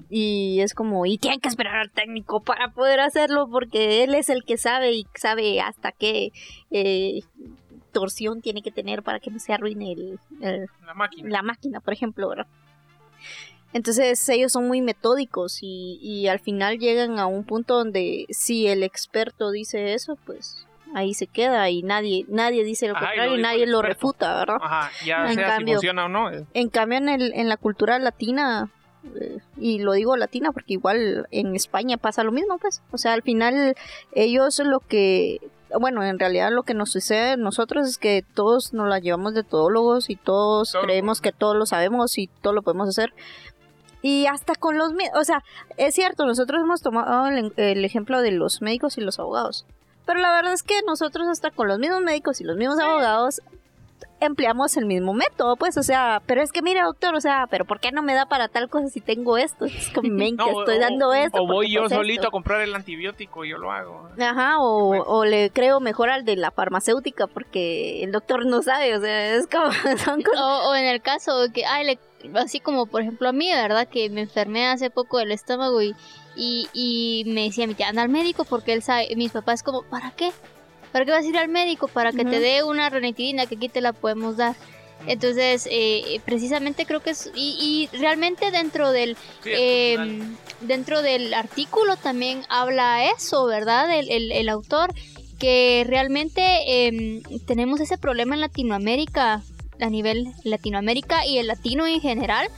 Y 0.08 0.60
es 0.60 0.74
como 0.74 1.06
y 1.06 1.18
tienen 1.18 1.40
que 1.40 1.48
esperar 1.48 1.76
al 1.76 1.90
técnico 1.90 2.40
para 2.40 2.72
poder 2.72 3.00
hacerlo 3.00 3.48
porque 3.50 4.02
él 4.02 4.14
es 4.14 4.28
el 4.28 4.44
que 4.44 4.56
sabe 4.56 4.92
y 4.92 5.06
sabe 5.14 5.60
hasta 5.60 5.92
qué 5.92 6.30
eh, 6.70 7.20
torsión 7.88 8.40
tiene 8.42 8.62
que 8.62 8.70
tener 8.70 9.02
para 9.02 9.18
que 9.20 9.30
no 9.30 9.38
se 9.40 9.52
arruine 9.52 9.92
el- 9.92 10.18
el, 10.40 10.66
La 10.86 10.94
máquina. 10.94 11.28
la 11.28 11.42
máquina, 11.42 11.80
por 11.80 11.92
ejemplo, 11.92 12.28
¿verdad? 12.28 12.46
Entonces 13.74 14.26
ellos 14.30 14.52
son 14.52 14.66
muy 14.66 14.80
metódicos 14.80 15.58
y, 15.62 15.98
y 16.00 16.28
al 16.28 16.40
final 16.40 16.78
llegan 16.78 17.18
a 17.18 17.26
un 17.26 17.44
punto 17.44 17.74
donde 17.76 18.24
si 18.30 18.66
el 18.66 18.82
experto 18.82 19.50
dice 19.50 19.92
eso, 19.92 20.16
pues 20.24 20.66
ahí 20.94 21.12
se 21.12 21.26
queda 21.26 21.68
y 21.68 21.82
nadie 21.82 22.24
nadie 22.28 22.64
dice 22.64 22.88
lo 22.88 22.96
Ajá, 22.96 23.08
contrario 23.08 23.36
y 23.36 23.42
nadie 23.42 23.66
lo 23.66 23.82
refuta, 23.82 24.38
¿verdad? 24.38 24.56
Ajá, 24.62 24.90
ya 25.04 25.28
En 25.28 25.34
sea 25.34 25.48
cambio- 25.48 25.74
si 25.74 25.86
funciona 25.86 26.06
o 26.06 26.08
no. 26.08 26.30
eh, 26.30 26.46
En 26.54 26.70
cambio, 26.70 26.96
en, 26.98 27.08
el, 27.10 27.32
en 27.34 27.48
la 27.50 27.58
cultura 27.58 27.98
latina, 27.98 28.70
eh, 29.20 29.38
y 29.58 29.80
lo 29.80 29.92
digo 29.92 30.16
latina 30.16 30.50
porque 30.50 30.72
igual 30.72 31.26
en 31.30 31.54
España 31.54 31.98
pasa 31.98 32.24
lo 32.24 32.32
mismo, 32.32 32.56
pues. 32.58 32.80
O 32.90 32.96
sea, 32.96 33.12
al 33.12 33.22
final 33.22 33.74
ellos 34.12 34.58
lo 34.60 34.80
que, 34.80 35.40
bueno, 35.78 36.02
en 36.02 36.18
realidad 36.18 36.50
lo 36.52 36.62
que 36.62 36.74
nos 36.74 36.90
sucede 36.90 37.32
a 37.32 37.36
nosotros 37.36 37.88
es 37.88 37.98
que 37.98 38.24
todos 38.34 38.72
nos 38.72 38.88
la 38.88 38.98
llevamos 38.98 39.34
de 39.34 39.42
todólogos 39.42 40.10
y 40.10 40.16
todos 40.16 40.72
Todo. 40.72 40.82
creemos 40.82 41.20
que 41.20 41.32
todo 41.32 41.54
lo 41.54 41.66
sabemos 41.66 42.16
y 42.18 42.26
todo 42.26 42.52
lo 42.52 42.62
podemos 42.62 42.88
hacer. 42.88 43.12
Y 44.00 44.26
hasta 44.26 44.54
con 44.54 44.78
los... 44.78 44.92
O 45.14 45.24
sea, 45.24 45.42
es 45.76 45.94
cierto, 45.94 46.24
nosotros 46.24 46.62
hemos 46.62 46.80
tomado 46.82 47.26
el, 47.26 47.52
el 47.56 47.84
ejemplo 47.84 48.22
de 48.22 48.30
los 48.30 48.62
médicos 48.62 48.96
y 48.96 49.00
los 49.00 49.18
abogados. 49.18 49.66
Pero 50.06 50.20
la 50.20 50.32
verdad 50.32 50.52
es 50.52 50.62
que 50.62 50.80
nosotros 50.86 51.28
hasta 51.28 51.50
con 51.50 51.68
los 51.68 51.78
mismos 51.78 52.02
médicos 52.02 52.40
y 52.40 52.44
los 52.44 52.56
mismos 52.56 52.78
abogados 52.78 53.42
empleamos 54.20 54.76
el 54.76 54.86
mismo 54.86 55.14
método, 55.14 55.56
pues, 55.56 55.76
o 55.76 55.82
sea, 55.82 56.20
pero 56.26 56.42
es 56.42 56.52
que 56.52 56.62
mira, 56.62 56.84
doctor, 56.84 57.14
o 57.14 57.20
sea, 57.20 57.46
pero 57.50 57.64
¿por 57.64 57.80
qué 57.80 57.92
no 57.92 58.02
me 58.02 58.14
da 58.14 58.26
para 58.26 58.48
tal 58.48 58.68
cosa 58.68 58.88
si 58.88 59.00
tengo 59.00 59.38
esto? 59.38 59.64
Es 59.66 59.90
como, 59.90 60.08
men, 60.08 60.36
que 60.36 60.50
no, 60.50 60.60
estoy 60.60 60.76
o- 60.76 60.80
dando 60.80 61.12
esto. 61.12 61.42
O 61.42 61.46
voy 61.46 61.70
yo 61.72 61.88
solito 61.88 62.22
esto. 62.22 62.28
a 62.28 62.30
comprar 62.30 62.60
el 62.60 62.74
antibiótico 62.74 63.44
y 63.44 63.50
yo 63.50 63.58
lo 63.58 63.70
hago. 63.70 64.08
Ajá, 64.20 64.58
o, 64.60 64.96
o 65.04 65.24
le 65.24 65.50
creo 65.50 65.80
mejor 65.80 66.10
al 66.10 66.24
de 66.24 66.36
la 66.36 66.50
farmacéutica 66.50 67.26
porque 67.26 68.02
el 68.02 68.12
doctor 68.12 68.44
no 68.46 68.62
sabe, 68.62 68.96
o 68.96 69.00
sea, 69.00 69.34
es 69.34 69.46
como, 69.46 69.70
son 70.04 70.22
cosas... 70.22 70.40
O, 70.40 70.70
o 70.70 70.74
en 70.74 70.86
el 70.86 71.00
caso 71.00 71.40
de 71.42 71.52
que, 71.52 71.64
ay, 71.66 71.84
le- 71.86 71.98
así 72.38 72.60
como 72.60 72.86
por 72.86 73.02
ejemplo 73.02 73.28
a 73.28 73.32
mí, 73.32 73.48
¿verdad? 73.52 73.86
Que 73.88 74.10
me 74.10 74.22
enfermé 74.22 74.66
hace 74.66 74.90
poco 74.90 75.18
del 75.18 75.30
estómago 75.32 75.80
y, 75.82 75.94
y, 76.36 76.68
y 76.72 77.24
me 77.32 77.42
decía 77.44 77.66
mi 77.66 77.74
tía, 77.74 77.88
anda 77.88 78.02
al 78.02 78.08
médico 78.08 78.44
porque 78.44 78.72
él 78.72 78.82
sabe, 78.82 79.08
mis 79.16 79.32
papás 79.32 79.62
como, 79.62 79.82
¿para 79.84 80.10
qué? 80.12 80.32
¿Para 80.92 81.04
qué 81.04 81.10
vas 81.10 81.24
a 81.24 81.28
ir 81.28 81.36
al 81.38 81.48
médico? 81.48 81.88
Para 81.88 82.12
que 82.12 82.24
te 82.30 82.40
dé 82.40 82.62
una 82.64 82.88
ranitidina 82.90 83.46
que 83.46 83.56
aquí 83.56 83.68
te 83.68 83.80
la 83.80 83.92
podemos 83.92 84.36
dar. 84.36 84.54
Entonces, 85.06 85.68
eh, 85.70 86.20
precisamente 86.24 86.84
creo 86.84 87.00
que 87.00 87.10
es, 87.10 87.30
y, 87.34 87.88
y 87.92 87.96
realmente 87.96 88.50
dentro 88.50 88.90
del, 88.90 89.16
Sí, 89.44 89.50
eh, 89.52 89.96
dentro 90.60 91.02
del 91.02 91.34
artículo 91.34 91.96
también 91.96 92.42
habla 92.48 93.04
eso, 93.16 93.46
¿verdad? 93.46 93.96
El, 93.96 94.10
el- 94.10 94.32
el 94.32 94.48
autor, 94.48 94.92
que 95.38 95.84
realmente 95.86 96.42
eh, 96.66 97.22
tenemos 97.46 97.80
ese 97.80 97.96
problema 97.96 98.34
en 98.34 98.40
Latinoamérica, 98.40 99.42
a 99.80 99.88
nivel 99.88 100.32
Latinoamérica 100.42 101.24
y 101.24 101.38
el 101.38 101.46
latino 101.46 101.86
en 101.86 102.00
general. 102.00 102.48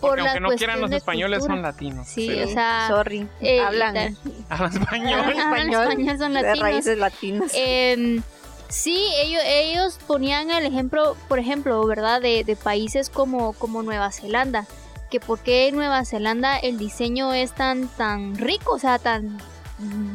Por 0.00 0.10
Porque 0.10 0.20
aunque 0.28 0.40
no 0.40 0.48
quieran 0.50 0.80
los 0.80 0.90
de 0.90 0.96
españoles 0.98 1.38
cultura. 1.38 1.54
son 1.56 1.62
latinos. 1.62 2.06
Sí, 2.06 2.26
pero- 2.28 2.46
o 2.48 2.52
sea, 2.52 2.86
sorry, 2.88 3.26
eh, 3.40 3.60
hablan 3.60 3.96
Hablan 4.50 4.72
español. 4.82 5.20
hablan 5.20 5.38
español, 5.38 5.82
español, 5.90 6.18
son 6.18 6.34
de 6.34 6.42
latinos. 6.42 6.60
raíces 6.60 6.98
latinas. 6.98 7.50
Em, 7.54 8.22
sí, 8.68 9.06
ellos, 9.22 9.42
ellos 9.46 9.98
ponían 10.06 10.50
el 10.50 10.66
ejemplo, 10.66 11.16
por 11.28 11.38
ejemplo, 11.38 11.84
¿verdad? 11.86 12.20
De, 12.20 12.44
de 12.44 12.56
países 12.56 13.08
como, 13.10 13.54
como 13.54 13.82
Nueva 13.82 14.12
Zelanda. 14.12 14.66
Que 15.10 15.20
por 15.20 15.38
qué 15.38 15.68
en 15.68 15.76
Nueva 15.76 16.04
Zelanda 16.04 16.58
el 16.58 16.78
diseño 16.78 17.32
es 17.32 17.52
tan, 17.52 17.88
tan 17.88 18.36
rico, 18.36 18.74
o 18.74 18.78
sea, 18.78 18.98
tan 18.98 19.38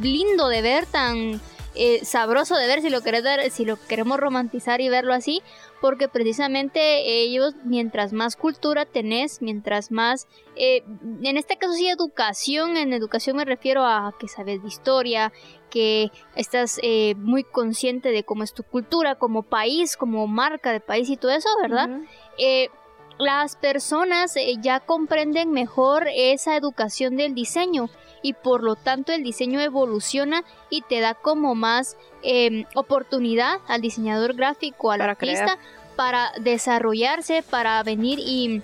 lindo 0.02 0.48
de 0.50 0.62
ver, 0.62 0.86
tan 0.86 1.40
eh, 1.76 2.02
sabroso 2.04 2.56
de 2.58 2.68
ver 2.68 2.82
si 2.82 2.90
lo, 2.90 3.02
querés 3.02 3.24
dar, 3.24 3.50
si 3.52 3.64
lo 3.64 3.78
queremos 3.88 4.20
romantizar 4.20 4.82
y 4.82 4.90
verlo 4.90 5.14
así, 5.14 5.42
porque 5.82 6.08
precisamente 6.08 7.24
ellos, 7.24 7.56
mientras 7.66 8.14
más 8.14 8.36
cultura 8.36 8.86
tenés, 8.86 9.42
mientras 9.42 9.92
más, 9.92 10.28
eh, 10.56 10.84
en 11.24 11.38
este 11.38 11.58
caso 11.58 11.74
sí 11.74 11.90
educación, 11.90 12.78
en 12.78 12.94
educación 12.94 13.36
me 13.36 13.46
refiero 13.46 13.84
a 13.84 14.14
que 14.20 14.28
sabes 14.28 14.62
de 14.62 14.68
historia, 14.68 15.34
que 15.72 16.12
estás 16.36 16.80
eh, 16.84 17.16
muy 17.16 17.44
consciente 17.44 18.12
de 18.12 18.24
cómo 18.24 18.44
es 18.44 18.54
tu 18.54 18.64
cultura 18.64 19.16
como 19.16 19.42
país, 19.42 19.98
como 19.98 20.28
marca 20.28 20.72
de 20.72 20.80
país 20.80 21.10
y 21.10 21.18
todo 21.18 21.32
eso, 21.32 21.50
¿verdad? 21.62 21.90
las 23.18 23.56
personas 23.56 24.34
ya 24.62 24.80
comprenden 24.80 25.52
mejor 25.52 26.08
esa 26.12 26.56
educación 26.56 27.18
del 27.18 27.36
diseño 27.36 27.88
y 28.24 28.34
por 28.34 28.64
lo 28.64 28.76
tanto 28.76 29.12
el 29.12 29.24
diseño 29.24 29.60
evoluciona 29.60 30.44
y 30.72 30.82
te 30.82 31.02
da 31.02 31.14
como 31.14 31.54
más 31.54 31.98
em, 32.24 32.66
oportunidad 32.76 33.60
al 33.68 33.82
diseñador 33.82 34.36
gráfico, 34.36 34.92
al 34.92 35.02
artista, 35.02 35.58
para 35.96 36.32
desarrollarse, 36.40 37.44
para 37.44 37.82
venir 37.84 38.20
y 38.20 38.62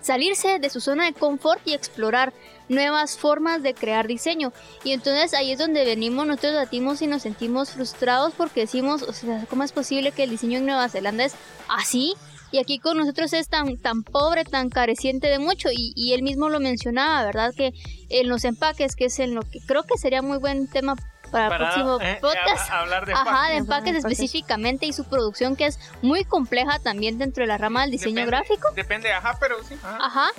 salirse 0.00 0.58
de 0.58 0.70
su 0.70 0.80
zona 0.80 1.04
de 1.04 1.12
confort 1.12 1.60
y 1.66 1.74
explorar 1.74 2.32
nuevas 2.68 3.18
formas 3.18 3.62
de 3.62 3.74
crear 3.74 4.06
diseño. 4.06 4.52
Y 4.84 4.92
entonces 4.92 5.34
ahí 5.34 5.52
es 5.52 5.58
donde 5.58 5.84
venimos, 5.84 6.26
nosotros 6.26 6.54
latimos 6.54 7.02
y 7.02 7.06
nos 7.06 7.22
sentimos 7.22 7.70
frustrados 7.70 8.32
porque 8.36 8.60
decimos, 8.60 9.02
o 9.02 9.12
sea, 9.12 9.46
¿cómo 9.48 9.62
es 9.62 9.72
posible 9.72 10.12
que 10.12 10.24
el 10.24 10.30
diseño 10.30 10.58
en 10.58 10.66
Nueva 10.66 10.88
Zelanda 10.88 11.24
es 11.24 11.34
así? 11.68 12.14
y 12.52 12.58
aquí 12.58 12.78
con 12.78 12.98
nosotros 12.98 13.32
es 13.32 13.48
tan, 13.48 13.76
tan 13.76 14.02
pobre, 14.02 14.44
tan 14.44 14.70
careciente 14.70 15.28
de 15.28 15.38
mucho 15.38 15.68
y, 15.72 16.12
él 16.12 16.22
mismo 16.22 16.48
lo 16.48 16.58
mencionaba, 16.60 17.24
¿verdad? 17.24 17.54
Que 17.56 17.72
en 18.08 18.28
los 18.28 18.44
empaques, 18.44 18.96
que 18.96 19.06
es 19.06 19.18
en 19.20 19.34
lo 19.34 19.42
que 19.42 19.60
creo 19.60 19.84
que 19.84 19.96
sería 19.98 20.22
muy 20.22 20.38
buen 20.38 20.66
tema 20.66 20.96
para, 21.30 21.56
el 21.56 21.62
próximo 21.62 22.00
eh, 22.00 22.18
podcast. 22.20 22.70
hablar 22.70 23.06
de 23.06 23.12
empaques. 23.12 23.32
Ajá, 23.32 23.50
de 23.50 23.56
empaques 23.56 23.96
específicamente 23.96 24.86
y 24.86 24.92
su 24.92 25.04
producción 25.04 25.56
que 25.56 25.66
es 25.66 25.78
muy 26.02 26.24
compleja 26.24 26.78
también 26.78 27.18
dentro 27.18 27.42
de 27.42 27.48
la 27.48 27.58
rama 27.58 27.82
del 27.82 27.92
diseño 27.92 28.26
gráfico. 28.26 28.68
Depende, 28.74 29.12
ajá, 29.12 29.36
pero 29.40 29.62
sí. 29.64 29.76
Ajá. 29.82 30.30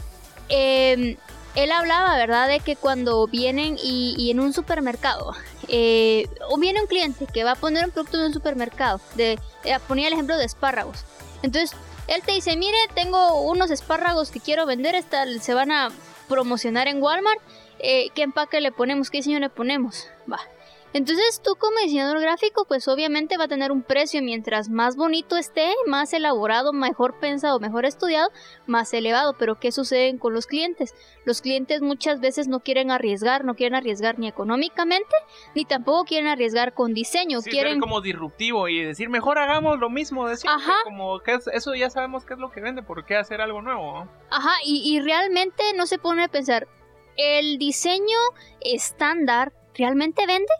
Em, 0.50 1.17
él 1.55 1.71
hablaba, 1.71 2.15
¿verdad? 2.17 2.48
De 2.48 2.60
que 2.60 2.75
cuando 2.75 3.27
vienen 3.27 3.77
y, 3.81 4.29
en 4.31 4.39
un 4.39 4.53
supermercado, 4.53 5.33
eh, 5.67 6.27
o 6.50 6.57
viene 6.57 6.81
un 6.81 6.88
cliente 6.88 7.25
que 7.25 7.43
va 7.43 7.51
a 7.51 7.55
poner 7.55 7.86
un 7.86 7.91
producto 7.91 8.17
en 8.17 8.25
un 8.25 8.33
supermercado, 8.33 9.01
de, 9.15 9.39
eh, 9.63 9.77
ponía 9.88 10.07
el 10.07 10.13
ejemplo 10.13 10.38
de 10.38 10.45
espárragos. 10.45 11.05
Entonces 11.43 11.77
él 12.07 12.21
te 12.25 12.33
dice, 12.33 12.55
mire, 12.57 12.77
tengo 12.93 13.41
unos 13.41 13.71
espárragos 13.71 14.31
que 14.31 14.39
quiero 14.39 14.65
vender, 14.65 14.95
esta, 14.95 15.25
se 15.39 15.53
van 15.53 15.71
a 15.71 15.89
promocionar 16.27 16.88
en 16.88 17.01
Walmart. 17.01 17.39
Eh, 17.79 18.10
¿Qué 18.13 18.24
empaque 18.24 18.62
le 18.62 18.71
ponemos? 18.71 19.10
¿Qué 19.10 19.17
diseño 19.17 19.39
le 19.39 19.50
ponemos? 19.50 20.07
Va. 20.31 20.39
Entonces 20.93 21.41
tú 21.41 21.55
como 21.55 21.77
diseñador 21.79 22.19
gráfico 22.19 22.65
pues 22.67 22.88
obviamente 22.88 23.38
va 23.38 23.45
a 23.45 23.48
tener 23.48 23.71
un 23.71 23.81
precio 23.81 24.21
mientras 24.21 24.69
más 24.69 24.95
bonito 24.98 25.38
esté, 25.38 25.74
más 25.88 26.13
elaborado, 26.13 26.74
mejor 26.74 27.19
pensado, 27.19 27.60
mejor 27.60 27.86
estudiado, 27.86 28.29
más 28.67 28.93
elevado. 28.93 29.36
Pero 29.38 29.60
¿qué 29.60 29.71
sucede 29.71 30.17
con 30.19 30.33
los 30.33 30.48
clientes? 30.48 30.93
Los 31.24 31.41
clientes 31.41 31.81
muchas 31.81 32.19
veces 32.19 32.48
no 32.48 32.60
quieren 32.60 32.91
arriesgar, 32.91 33.45
no 33.45 33.55
quieren 33.55 33.75
arriesgar 33.75 34.19
ni 34.19 34.27
económicamente, 34.27 35.15
ni 35.55 35.65
tampoco 35.65 36.05
quieren 36.05 36.27
arriesgar 36.27 36.74
con 36.74 36.93
diseño. 36.93 37.39
quieren 37.41 37.79
como 37.79 38.01
disruptivo 38.01 38.67
y 38.67 38.83
decir 38.83 39.10
mejor 39.10 39.38
hagamos 39.38 39.79
lo 39.79 39.89
mismo 39.89 40.27
decir 40.27 40.50
Ajá. 40.50 40.75
Como 40.83 41.19
que 41.19 41.38
eso 41.53 41.75
ya 41.75 41.89
sabemos 41.89 42.25
qué 42.25 42.33
es 42.33 42.39
lo 42.39 42.51
que 42.51 42.62
vende, 42.62 42.83
¿por 42.83 43.05
qué 43.05 43.15
hacer 43.15 43.41
algo 43.41 43.62
nuevo? 43.62 44.07
Ajá, 44.29 44.53
y, 44.65 44.81
y 44.86 45.00
realmente 45.00 45.63
no 45.75 45.86
se 45.86 45.98
pone 45.98 46.24
a 46.24 46.27
pensar, 46.27 46.67
¿el 47.17 47.57
diseño 47.57 48.17
estándar 48.62 49.53
realmente 49.74 50.25
vende? 50.25 50.51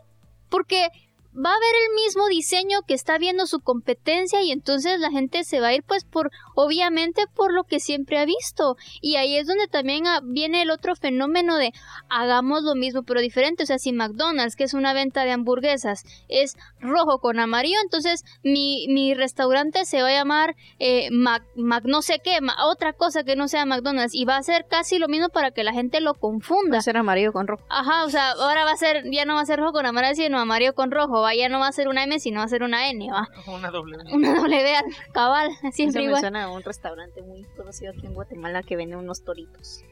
Porque 0.52 0.90
va 1.34 1.50
a 1.50 1.56
haber 1.56 1.74
el 1.88 1.94
mismo 2.04 2.28
diseño 2.28 2.82
que 2.86 2.94
está 2.94 3.18
viendo 3.18 3.46
su 3.46 3.60
competencia 3.60 4.42
y 4.42 4.50
entonces 4.50 5.00
la 5.00 5.10
gente 5.10 5.44
se 5.44 5.60
va 5.60 5.68
a 5.68 5.74
ir 5.74 5.82
pues 5.82 6.04
por 6.04 6.30
obviamente 6.54 7.22
por 7.34 7.52
lo 7.52 7.64
que 7.64 7.80
siempre 7.80 8.18
ha 8.18 8.24
visto. 8.24 8.76
Y 9.00 9.16
ahí 9.16 9.36
es 9.36 9.46
donde 9.46 9.66
también 9.66 10.06
ah, 10.06 10.20
viene 10.22 10.62
el 10.62 10.70
otro 10.70 10.94
fenómeno 10.94 11.56
de 11.56 11.72
hagamos 12.08 12.62
lo 12.62 12.74
mismo 12.74 13.02
pero 13.02 13.20
diferente. 13.20 13.62
O 13.62 13.66
sea 13.66 13.78
si 13.78 13.92
McDonald's 13.92 14.56
que 14.56 14.64
es 14.64 14.74
una 14.74 14.92
venta 14.92 15.24
de 15.24 15.32
hamburguesas 15.32 16.04
es 16.28 16.56
rojo 16.80 17.18
con 17.18 17.40
amarillo 17.40 17.78
entonces 17.82 18.24
mi, 18.42 18.86
mi 18.88 19.14
restaurante 19.14 19.84
se 19.84 20.02
va 20.02 20.08
a 20.08 20.12
llamar 20.12 20.56
eh, 20.78 21.08
Mac, 21.10 21.44
no 21.84 22.02
sé 22.02 22.20
qué 22.22 22.38
otra 22.64 22.92
cosa 22.92 23.24
que 23.24 23.36
no 23.36 23.48
sea 23.48 23.64
McDonald's. 23.64 24.14
Y 24.14 24.24
va 24.24 24.36
a 24.36 24.42
ser 24.42 24.66
casi 24.68 24.98
lo 24.98 25.08
mismo 25.08 25.28
para 25.30 25.50
que 25.50 25.64
la 25.64 25.72
gente 25.72 26.00
lo 26.00 26.14
confunda. 26.14 26.72
Va 26.72 26.78
a 26.78 26.82
ser 26.82 26.96
amarillo 26.96 27.32
con 27.32 27.46
rojo. 27.46 27.64
Ajá 27.70 28.04
o 28.04 28.10
sea 28.10 28.32
ahora 28.32 28.64
va 28.64 28.72
a 28.72 28.76
ser 28.76 29.04
ya 29.10 29.24
no 29.24 29.34
va 29.34 29.42
a 29.42 29.46
ser 29.46 29.58
rojo 29.58 29.72
con 29.72 29.86
amarillo 29.86 30.14
sino 30.14 30.38
amarillo 30.38 30.74
con 30.74 30.90
rojo 30.90 31.21
ya 31.34 31.48
no 31.48 31.60
va 31.60 31.68
a 31.68 31.72
ser 31.72 31.88
una 31.88 32.04
M, 32.04 32.18
sino 32.18 32.38
va 32.38 32.44
a 32.44 32.48
ser 32.48 32.62
una 32.62 32.88
N, 32.90 33.10
¿va? 33.10 33.28
Una 33.46 33.70
W. 33.70 33.96
Una 34.12 34.34
W 34.34 34.76
cabal, 35.12 35.50
siempre 35.72 36.02
igual. 36.02 36.16
Me 36.16 36.20
suena 36.20 36.44
a 36.44 36.50
un 36.50 36.62
restaurante 36.62 37.22
muy 37.22 37.44
conocido 37.56 37.92
aquí 37.92 38.06
en 38.06 38.14
Guatemala 38.14 38.62
que 38.62 38.76
vende 38.76 38.96
unos 38.96 39.24
toritos. 39.24 39.84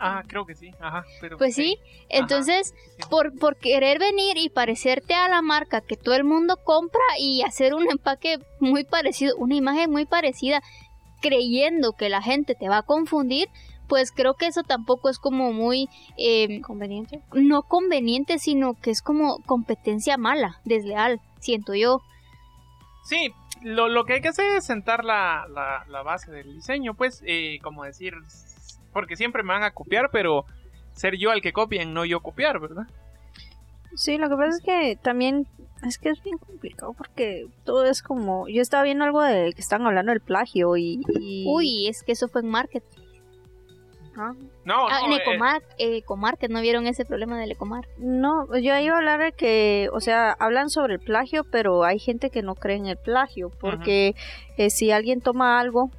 Ah, 0.00 0.22
creo 0.26 0.46
que 0.46 0.54
sí, 0.54 0.70
ajá. 0.80 1.04
Pero, 1.20 1.38
pues 1.38 1.56
sí, 1.56 1.78
entonces, 2.08 2.72
Por, 3.10 3.36
por 3.36 3.56
querer 3.56 3.98
venir 3.98 4.36
y 4.36 4.48
parecerte 4.48 5.14
a 5.14 5.28
la 5.28 5.42
marca 5.42 5.80
que 5.80 5.96
todo 5.96 6.14
el 6.14 6.22
mundo 6.22 6.56
compra 6.62 7.00
y 7.18 7.42
hacer 7.42 7.74
un 7.74 7.90
empaque 7.90 8.38
muy 8.60 8.84
parecido, 8.84 9.36
una 9.38 9.56
imagen 9.56 9.90
muy 9.90 10.06
parecida, 10.06 10.62
creyendo 11.20 11.94
que 11.94 12.08
la 12.08 12.22
gente 12.22 12.54
te 12.54 12.68
va 12.68 12.78
a 12.78 12.82
confundir, 12.82 13.48
pues 13.88 14.12
creo 14.12 14.34
que 14.34 14.46
eso 14.46 14.62
tampoco 14.62 15.08
es 15.08 15.18
como 15.18 15.52
muy 15.52 15.88
em, 16.16 16.60
conveniente. 16.60 17.20
No 17.32 17.62
conveniente, 17.62 18.38
sino 18.38 18.74
que 18.74 18.90
es 18.90 19.02
como 19.02 19.38
competencia 19.44 20.16
mala, 20.16 20.60
desleal, 20.64 21.20
siento 21.40 21.74
yo. 21.74 22.02
Sí, 23.04 23.32
lo, 23.62 23.88
lo 23.88 24.04
que 24.04 24.14
hay 24.14 24.20
que 24.20 24.28
hacer 24.28 24.56
es 24.56 24.66
sentar 24.66 25.04
la, 25.04 25.46
la, 25.88 26.02
base 26.02 26.30
del 26.30 26.54
diseño, 26.54 26.94
pues, 26.94 27.22
eh, 27.26 27.58
como 27.62 27.84
decir, 27.84 28.14
porque 28.92 29.16
siempre 29.16 29.42
me 29.42 29.54
van 29.54 29.62
a 29.62 29.72
copiar, 29.72 30.10
pero 30.12 30.44
ser 30.92 31.16
yo 31.16 31.32
el 31.32 31.40
que 31.40 31.52
copien, 31.52 31.94
no 31.94 32.04
yo 32.04 32.20
copiar, 32.20 32.60
¿verdad? 32.60 32.86
Sí, 33.94 34.18
lo 34.18 34.28
que 34.28 34.36
pasa 34.36 34.56
es 34.56 34.62
que 34.62 34.98
también 35.00 35.46
es 35.86 35.98
que 35.98 36.10
es 36.10 36.22
bien 36.22 36.38
complicado 36.38 36.92
porque 36.92 37.46
todo 37.64 37.84
es 37.84 38.02
como 38.02 38.48
yo 38.48 38.60
estaba 38.60 38.82
viendo 38.82 39.04
algo 39.04 39.22
de 39.22 39.52
que 39.52 39.60
están 39.60 39.86
hablando 39.86 40.10
del 40.10 40.20
plagio 40.20 40.76
y, 40.76 41.00
y... 41.20 41.44
uy 41.46 41.86
es 41.86 42.02
que 42.02 42.12
eso 42.12 42.26
fue 42.28 42.40
en 42.40 42.48
marketing 42.48 43.07
no, 44.64 44.88
ah, 44.88 45.00
en 45.04 45.12
Ecomar, 45.12 45.62
eh, 45.78 46.02
que 46.38 46.48
no 46.48 46.60
vieron 46.60 46.86
ese 46.86 47.04
problema 47.04 47.38
del 47.38 47.52
Ecomar. 47.52 47.88
No, 47.98 48.46
yo 48.56 48.76
iba 48.78 48.94
a 48.94 48.98
hablar 48.98 49.20
de 49.20 49.32
que, 49.32 49.88
o 49.92 50.00
sea, 50.00 50.32
hablan 50.32 50.70
sobre 50.70 50.94
el 50.94 51.00
plagio, 51.00 51.44
pero 51.44 51.84
hay 51.84 51.98
gente 51.98 52.30
que 52.30 52.42
no 52.42 52.54
cree 52.54 52.76
en 52.76 52.86
el 52.86 52.96
plagio, 52.96 53.50
porque 53.60 54.14
eh, 54.56 54.70
si 54.70 54.90
alguien 54.90 55.20
toma 55.20 55.60
algo, 55.60 55.90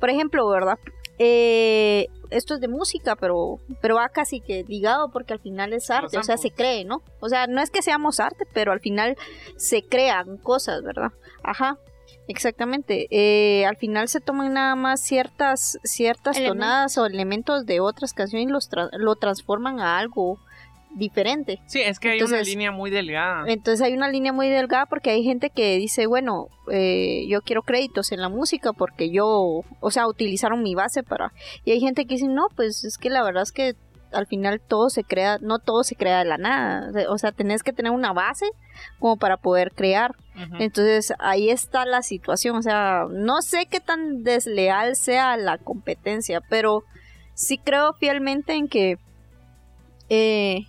por 0.00 0.10
ejemplo, 0.10 0.48
¿verdad? 0.48 0.78
Eh, 1.18 2.08
esto 2.30 2.54
es 2.54 2.60
de 2.60 2.68
música, 2.68 3.16
pero, 3.16 3.60
pero 3.80 3.96
va 3.96 4.08
casi 4.08 4.40
que 4.40 4.64
ligado 4.64 5.10
porque 5.10 5.32
al 5.32 5.38
final 5.38 5.72
es 5.72 5.90
arte, 5.90 6.18
o 6.18 6.22
sea, 6.22 6.36
se 6.36 6.50
cree, 6.50 6.84
¿no? 6.84 7.02
O 7.20 7.28
sea, 7.28 7.46
no 7.46 7.60
es 7.60 7.70
que 7.70 7.82
seamos 7.82 8.20
arte, 8.20 8.46
pero 8.52 8.72
al 8.72 8.80
final 8.80 9.16
se 9.56 9.82
crean 9.82 10.36
cosas, 10.38 10.82
¿verdad? 10.82 11.12
Ajá. 11.42 11.78
Exactamente. 12.28 13.06
Eh, 13.10 13.66
al 13.66 13.76
final 13.76 14.08
se 14.08 14.20
toman 14.20 14.54
nada 14.54 14.74
más 14.76 15.00
ciertas, 15.00 15.78
ciertas 15.84 16.42
tonadas 16.42 16.96
o 16.98 17.06
elementos 17.06 17.66
de 17.66 17.80
otras 17.80 18.12
canciones 18.12 18.48
y 18.48 18.50
los 18.50 18.68
lo 18.92 19.16
transforman 19.16 19.80
a 19.80 19.98
algo 19.98 20.38
diferente. 20.94 21.60
Sí, 21.66 21.80
es 21.80 21.98
que 21.98 22.10
hay 22.10 22.22
una 22.22 22.42
línea 22.42 22.70
muy 22.70 22.90
delgada. 22.90 23.44
Entonces 23.48 23.84
hay 23.84 23.94
una 23.94 24.08
línea 24.08 24.32
muy 24.32 24.48
delgada 24.48 24.86
porque 24.86 25.10
hay 25.10 25.24
gente 25.24 25.50
que 25.50 25.76
dice, 25.76 26.06
bueno, 26.06 26.48
eh, 26.70 27.26
yo 27.28 27.42
quiero 27.42 27.62
créditos 27.62 28.12
en 28.12 28.20
la 28.20 28.28
música 28.28 28.72
porque 28.72 29.10
yo, 29.10 29.62
o 29.80 29.90
sea, 29.90 30.06
utilizaron 30.06 30.62
mi 30.62 30.74
base 30.74 31.02
para... 31.02 31.32
Y 31.64 31.72
hay 31.72 31.80
gente 31.80 32.06
que 32.06 32.14
dice, 32.14 32.28
no, 32.28 32.46
pues 32.54 32.84
es 32.84 32.96
que 32.96 33.10
la 33.10 33.22
verdad 33.22 33.42
es 33.42 33.52
que 33.52 33.74
al 34.14 34.26
final 34.26 34.60
todo 34.60 34.90
se 34.90 35.04
crea, 35.04 35.38
no 35.40 35.58
todo 35.58 35.84
se 35.84 35.96
crea 35.96 36.20
de 36.20 36.24
la 36.24 36.38
nada, 36.38 36.90
o 37.10 37.18
sea, 37.18 37.32
tenés 37.32 37.62
que 37.62 37.72
tener 37.72 37.92
una 37.92 38.12
base 38.12 38.46
como 38.98 39.16
para 39.16 39.36
poder 39.36 39.72
crear. 39.72 40.14
Entonces 40.58 41.12
ahí 41.20 41.48
está 41.48 41.84
la 41.84 42.02
situación, 42.02 42.56
o 42.56 42.62
sea, 42.62 43.06
no 43.08 43.40
sé 43.40 43.66
qué 43.66 43.80
tan 43.80 44.24
desleal 44.24 44.96
sea 44.96 45.36
la 45.36 45.58
competencia, 45.58 46.40
pero 46.48 46.82
sí 47.34 47.58
creo 47.58 47.92
fielmente 47.92 48.54
en 48.54 48.66
que 48.66 48.98
eh, 50.08 50.66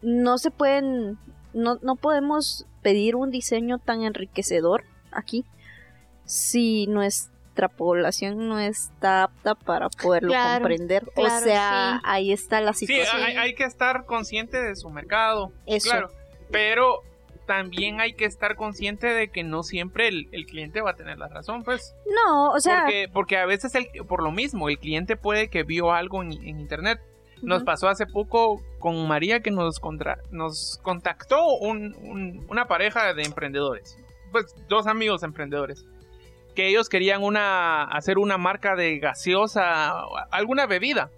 no 0.00 0.38
se 0.38 0.50
pueden, 0.50 1.18
no, 1.52 1.78
no 1.82 1.96
podemos 1.96 2.66
pedir 2.80 3.16
un 3.16 3.30
diseño 3.30 3.78
tan 3.78 4.02
enriquecedor 4.02 4.84
aquí 5.10 5.44
si 6.24 6.86
no 6.86 7.02
es 7.02 7.31
nuestra 7.52 7.68
población 7.68 8.48
no 8.48 8.58
está 8.58 9.24
apta 9.24 9.54
para 9.54 9.90
poderlo 9.90 10.32
comprender. 10.54 11.04
o 11.14 11.28
sea, 11.28 12.00
ahí 12.02 12.32
está 12.32 12.62
la 12.62 12.72
situación. 12.72 13.20
Sí, 13.26 13.36
hay, 13.36 13.54
que 13.54 13.64
estar 13.64 14.06
consciente 14.06 14.56
de 14.56 14.74
su 14.74 14.88
mercado. 14.88 15.52
Eso. 15.66 15.90
Claro. 15.90 16.10
Pero 16.50 17.00
también 17.46 18.00
hay 18.00 18.14
que 18.14 18.24
estar 18.24 18.56
consciente 18.56 19.08
de 19.08 19.28
que 19.28 19.44
no 19.44 19.64
siempre 19.64 20.08
el, 20.08 20.46
cliente 20.46 20.80
va 20.80 20.92
a 20.92 20.94
tener 20.94 21.18
la 21.18 21.28
razón, 21.28 21.62
pues. 21.62 21.94
No, 22.24 22.52
o 22.52 22.60
sea. 22.60 22.84
Porque, 22.84 23.10
porque 23.12 23.36
a 23.36 23.44
veces, 23.44 23.74
el, 23.74 23.86
por 24.08 24.22
lo 24.22 24.30
mismo, 24.30 24.70
el 24.70 24.78
cliente 24.78 25.18
puede 25.18 25.48
que 25.48 25.62
vio 25.62 25.92
algo 25.92 26.22
en, 26.22 26.32
internet 26.32 27.00
Nos 27.42 27.64
pasó 27.64 27.88
hace 27.88 28.06
poco 28.06 28.62
con 28.78 29.06
María 29.06 29.40
que 29.40 29.50
nos, 29.50 29.78
contra- 29.78 30.20
nos 30.30 30.80
contactó 30.82 31.44
un- 31.56 31.94
un- 32.00 32.46
una 32.48 32.66
pareja 32.66 33.12
de 33.12 33.24
emprendedores. 33.24 33.98
Pues 34.30 34.54
dos 34.68 34.86
amigos 34.86 35.22
emprendedores. 35.22 35.84
Que 36.54 36.68
ellos 36.68 36.88
querían 36.88 37.22
una, 37.22 37.84
hacer 37.84 38.18
una 38.18 38.38
marca 38.38 38.76
de 38.76 38.98
gaseosa, 38.98 39.92
alguna 40.30 40.66
bebida. 40.66 41.10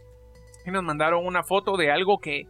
Y 0.64 0.70
nos 0.70 0.82
mandaron 0.82 1.26
una 1.26 1.42
foto 1.42 1.76
de 1.76 1.90
algo 1.90 2.18
que 2.18 2.46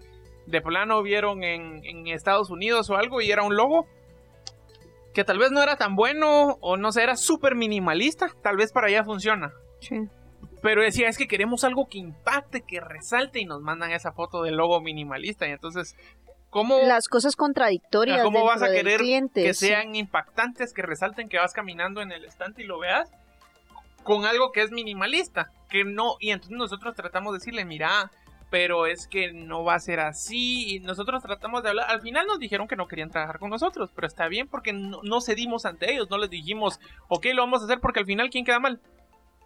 de 0.46 0.60
plano 0.60 1.02
vieron 1.02 1.42
en, 1.42 1.84
en 1.84 2.06
Estados 2.08 2.50
Unidos 2.50 2.90
o 2.90 2.96
algo 2.96 3.20
y 3.22 3.30
era 3.30 3.42
un 3.42 3.56
logo 3.56 3.86
que 5.14 5.24
tal 5.24 5.38
vez 5.38 5.50
no 5.52 5.62
era 5.62 5.76
tan 5.76 5.94
bueno 5.94 6.58
o 6.60 6.76
no 6.76 6.92
sé, 6.92 7.02
era 7.02 7.16
súper 7.16 7.54
minimalista. 7.54 8.30
Tal 8.42 8.56
vez 8.56 8.72
para 8.72 8.88
allá 8.88 9.04
funciona. 9.04 9.52
Sí. 9.80 9.96
Pero 10.60 10.82
decía, 10.82 11.08
es 11.08 11.16
que 11.16 11.28
queremos 11.28 11.62
algo 11.64 11.86
que 11.88 11.98
impacte, 11.98 12.62
que 12.62 12.80
resalte 12.80 13.40
y 13.40 13.44
nos 13.44 13.60
mandan 13.62 13.92
esa 13.92 14.12
foto 14.12 14.42
del 14.42 14.56
logo 14.56 14.80
minimalista. 14.80 15.46
Y 15.46 15.52
entonces, 15.52 15.96
¿cómo, 16.54 16.78
Las 16.84 17.08
cosas 17.08 17.34
contradictorias 17.34 18.22
¿Cómo 18.22 18.44
vas 18.44 18.62
a 18.62 18.70
querer 18.70 19.00
cliente, 19.00 19.42
que 19.42 19.54
sí. 19.54 19.66
sean 19.66 19.96
impactantes, 19.96 20.72
que 20.72 20.82
resalten, 20.82 21.28
que 21.28 21.36
vas 21.36 21.52
caminando 21.52 22.00
en 22.00 22.12
el 22.12 22.24
estante 22.24 22.62
y 22.62 22.66
lo 22.66 22.78
veas? 22.78 23.10
Con 24.04 24.24
algo 24.24 24.52
que 24.52 24.62
es 24.62 24.70
minimalista, 24.70 25.50
que 25.68 25.84
no, 25.84 26.14
y 26.20 26.30
entonces 26.30 26.56
nosotros 26.56 26.94
tratamos 26.94 27.32
de 27.32 27.40
decirle, 27.40 27.64
mira, 27.64 28.12
pero 28.50 28.86
es 28.86 29.08
que 29.08 29.32
no 29.32 29.64
va 29.64 29.74
a 29.74 29.80
ser 29.80 29.98
así, 29.98 30.76
y 30.76 30.78
nosotros 30.78 31.24
tratamos 31.24 31.64
de 31.64 31.70
hablar, 31.70 31.90
al 31.90 32.00
final 32.02 32.28
nos 32.28 32.38
dijeron 32.38 32.68
que 32.68 32.76
no 32.76 32.86
querían 32.86 33.10
trabajar 33.10 33.40
con 33.40 33.50
nosotros, 33.50 33.90
pero 33.92 34.06
está 34.06 34.28
bien 34.28 34.46
porque 34.46 34.72
no, 34.72 35.00
no 35.02 35.20
cedimos 35.20 35.66
ante 35.66 35.92
ellos, 35.92 36.08
no 36.08 36.18
les 36.18 36.30
dijimos, 36.30 36.78
ok, 37.08 37.26
lo 37.34 37.42
vamos 37.42 37.62
a 37.62 37.64
hacer 37.64 37.80
porque 37.80 37.98
al 37.98 38.06
final, 38.06 38.30
¿quién 38.30 38.44
queda 38.44 38.60
mal? 38.60 38.80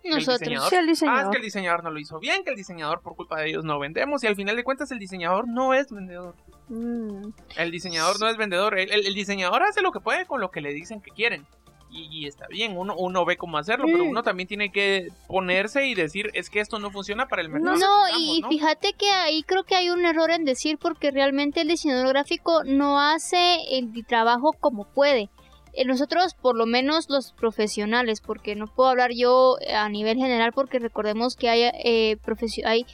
Nosotros. 0.05 0.41
diseñador. 0.41 0.69
Sí, 0.69 0.77
el 0.77 1.09
Ah, 1.09 1.23
es 1.23 1.29
que 1.31 1.37
el 1.39 1.43
diseñador 1.43 1.85
no 1.85 1.91
lo 1.91 1.99
hizo 1.99 2.19
bien, 2.19 2.45
que 2.45 2.51
el 2.51 2.57
diseñador 2.57 3.01
por 3.01 3.17
culpa 3.17 3.41
de 3.41 3.49
ellos 3.49 3.65
no 3.65 3.79
vendemos, 3.79 4.23
y 4.25 4.27
al 4.27 4.37
final 4.37 4.57
de 4.57 4.65
cuentas 4.65 4.91
el 4.91 4.99
diseñador 4.99 5.49
no 5.49 5.73
es 5.73 5.91
vendedor. 5.91 6.35
Mm, 6.69 7.31
El 7.57 7.71
diseñador 7.71 8.21
no 8.21 8.29
es 8.29 8.37
vendedor. 8.37 8.79
El, 8.79 8.91
el- 8.93 9.07
el 9.07 9.15
diseñador 9.15 9.63
hace 9.63 9.81
lo 9.83 9.93
que 9.93 10.01
puede 10.01 10.27
con 10.27 10.41
lo 10.41 10.51
que 10.51 10.61
le 10.61 10.73
dicen 10.73 11.01
que 11.01 11.11
quieren. 11.11 11.47
Y, 11.91 12.07
y 12.11 12.27
está 12.27 12.47
bien, 12.49 12.77
uno, 12.77 12.95
uno 12.99 13.25
ve 13.25 13.39
cómo 13.39 13.57
hacerlo, 13.57 13.87
pero 13.87 14.05
uno 14.05 14.23
también 14.23 14.47
tiene 14.47 14.71
que 14.71 15.09
ponerse 15.27 15.87
y 15.87 15.95
decir, 15.95 16.31
es 16.35 16.51
que 16.51 16.61
esto 16.61 16.79
no 16.79 16.91
funciona 16.91 17.29
para 17.29 17.41
el 17.41 17.49
mercado. 17.49 17.79
No, 17.79 18.07
estamos, 18.07 18.23
y, 18.23 18.43
fíjate 18.47 18.93
que 18.93 19.11
ahí 19.11 19.43
creo 19.43 19.65
que 19.65 19.75
hay 19.75 19.89
un 19.89 20.05
error 20.05 20.31
en 20.31 20.45
decir 20.45 20.77
porque 20.77 21.11
realmente 21.11 21.63
el 21.63 21.69
diseñador 21.69 22.09
gráfico 22.09 22.63
no 22.65 23.01
hace 23.01 23.57
el 23.71 23.91
trabajo 24.07 24.53
como 24.61 24.85
puede. 24.93 25.31
Eh, 25.73 25.87
Nosotros, 25.87 26.35
por 26.35 26.57
lo 26.59 26.67
menos 26.67 27.09
los 27.09 27.33
profesionales, 27.33 28.21
porque 28.21 28.55
no 28.55 28.67
puedo 28.67 28.91
hablar 28.91 29.13
yo 29.15 29.57
eh, 29.63 29.73
a 29.75 29.89
nivel 29.89 30.19
general 30.19 30.53
porque 30.53 30.79
recordemos 30.81 31.37
que 31.37 31.49
hay, 31.49 31.63
eh, 31.63 32.19
hay 32.67 32.85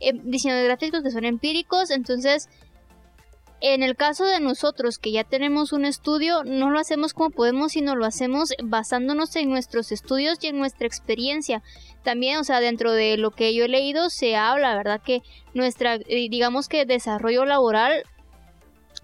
eh, 0.00 0.12
diseñadores 0.22 0.68
gráficos 0.68 1.02
que 1.02 1.10
son 1.10 1.24
empíricos, 1.24 1.90
entonces 1.90 2.48
en 3.66 3.82
el 3.82 3.96
caso 3.96 4.26
de 4.26 4.40
nosotros 4.40 4.98
que 4.98 5.10
ya 5.10 5.24
tenemos 5.24 5.72
un 5.72 5.86
estudio, 5.86 6.44
no 6.44 6.68
lo 6.68 6.78
hacemos 6.78 7.14
como 7.14 7.30
podemos, 7.30 7.72
sino 7.72 7.96
lo 7.96 8.04
hacemos 8.04 8.52
basándonos 8.62 9.34
en 9.36 9.48
nuestros 9.48 9.90
estudios 9.90 10.36
y 10.42 10.48
en 10.48 10.58
nuestra 10.58 10.86
experiencia. 10.86 11.62
También, 12.02 12.36
o 12.36 12.44
sea, 12.44 12.60
dentro 12.60 12.92
de 12.92 13.16
lo 13.16 13.30
que 13.30 13.54
yo 13.54 13.64
he 13.64 13.68
leído 13.68 14.10
se 14.10 14.36
habla, 14.36 14.76
¿verdad? 14.76 15.00
Que 15.02 15.22
nuestra, 15.54 15.94
eh, 15.94 16.28
digamos 16.28 16.68
que 16.68 16.84
desarrollo 16.84 17.46
laboral 17.46 18.02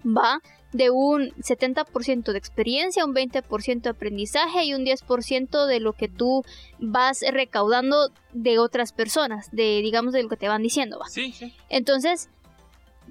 va 0.05 0.41
de 0.73 0.91
un 0.91 1.31
70% 1.37 2.31
de 2.31 2.37
experiencia, 2.37 3.03
un 3.03 3.15
20% 3.15 3.81
de 3.81 3.89
aprendizaje 3.89 4.63
y 4.63 4.75
un 4.75 4.85
10% 4.85 5.65
de 5.65 5.79
lo 5.79 5.93
que 5.93 6.07
tú 6.07 6.43
vas 6.77 7.21
recaudando 7.31 8.11
de 8.31 8.59
otras 8.59 8.93
personas, 8.93 9.49
de 9.51 9.81
digamos 9.81 10.13
de 10.13 10.21
lo 10.21 10.29
que 10.29 10.37
te 10.37 10.47
van 10.47 10.61
diciendo, 10.61 10.99
¿va? 10.99 11.07
Sí, 11.09 11.31
sí. 11.31 11.51
Entonces, 11.67 12.29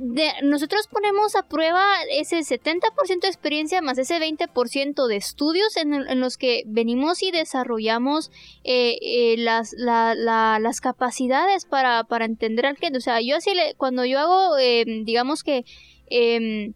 de- 0.02 0.32
nosotros 0.42 0.86
ponemos 0.90 1.36
a 1.36 1.46
prueba 1.46 1.84
ese 2.10 2.38
70% 2.42 3.20
de 3.20 3.28
experiencia 3.28 3.82
más 3.82 3.98
ese 3.98 4.18
20% 4.18 5.06
de 5.06 5.16
estudios 5.16 5.76
en, 5.76 6.18
los 6.20 6.38
que 6.38 6.62
venimos 6.66 7.22
y 7.22 7.30
desarrollamos 7.30 8.30
eh, 8.64 8.96
eh, 9.02 9.34
las, 9.36 9.74
la- 9.76 10.14
la- 10.14 10.58
las 10.58 10.80
capacidades 10.80 11.66
para, 11.66 12.04
para 12.04 12.24
entender 12.24 12.64
al 12.64 12.76
cliente. 12.76 12.96
O 12.96 13.02
sea, 13.02 13.20
yo 13.20 13.36
así, 13.36 13.52
le- 13.54 13.74
cuando 13.74 14.06
yo 14.06 14.18
hago, 14.20 14.56
eh, 14.56 14.84
digamos 15.04 15.42
que, 15.44 15.64
em, 16.06 16.72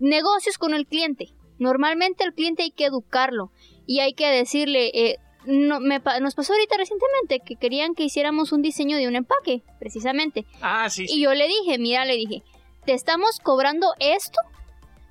negocios 0.00 0.58
con 0.58 0.74
el 0.74 0.84
cliente, 0.86 1.28
normalmente 1.60 2.24
al 2.24 2.34
cliente 2.34 2.64
hay 2.64 2.72
que 2.72 2.86
educarlo 2.86 3.52
y 3.86 4.00
hay 4.00 4.14
que 4.14 4.26
decirle... 4.26 4.90
eh, 4.94 5.16
no, 5.48 5.80
me, 5.80 6.00
nos 6.20 6.34
pasó 6.34 6.52
ahorita 6.52 6.76
recientemente 6.76 7.40
que 7.40 7.56
querían 7.56 7.94
que 7.94 8.04
hiciéramos 8.04 8.52
un 8.52 8.60
diseño 8.60 8.98
de 8.98 9.08
un 9.08 9.16
empaque, 9.16 9.62
precisamente. 9.78 10.44
Ah, 10.60 10.90
sí, 10.90 11.04
Y 11.04 11.08
sí. 11.08 11.20
yo 11.22 11.32
le 11.32 11.48
dije, 11.48 11.78
mira, 11.78 12.04
le 12.04 12.16
dije, 12.16 12.42
te 12.84 12.92
estamos 12.92 13.40
cobrando 13.40 13.94
esto 13.98 14.38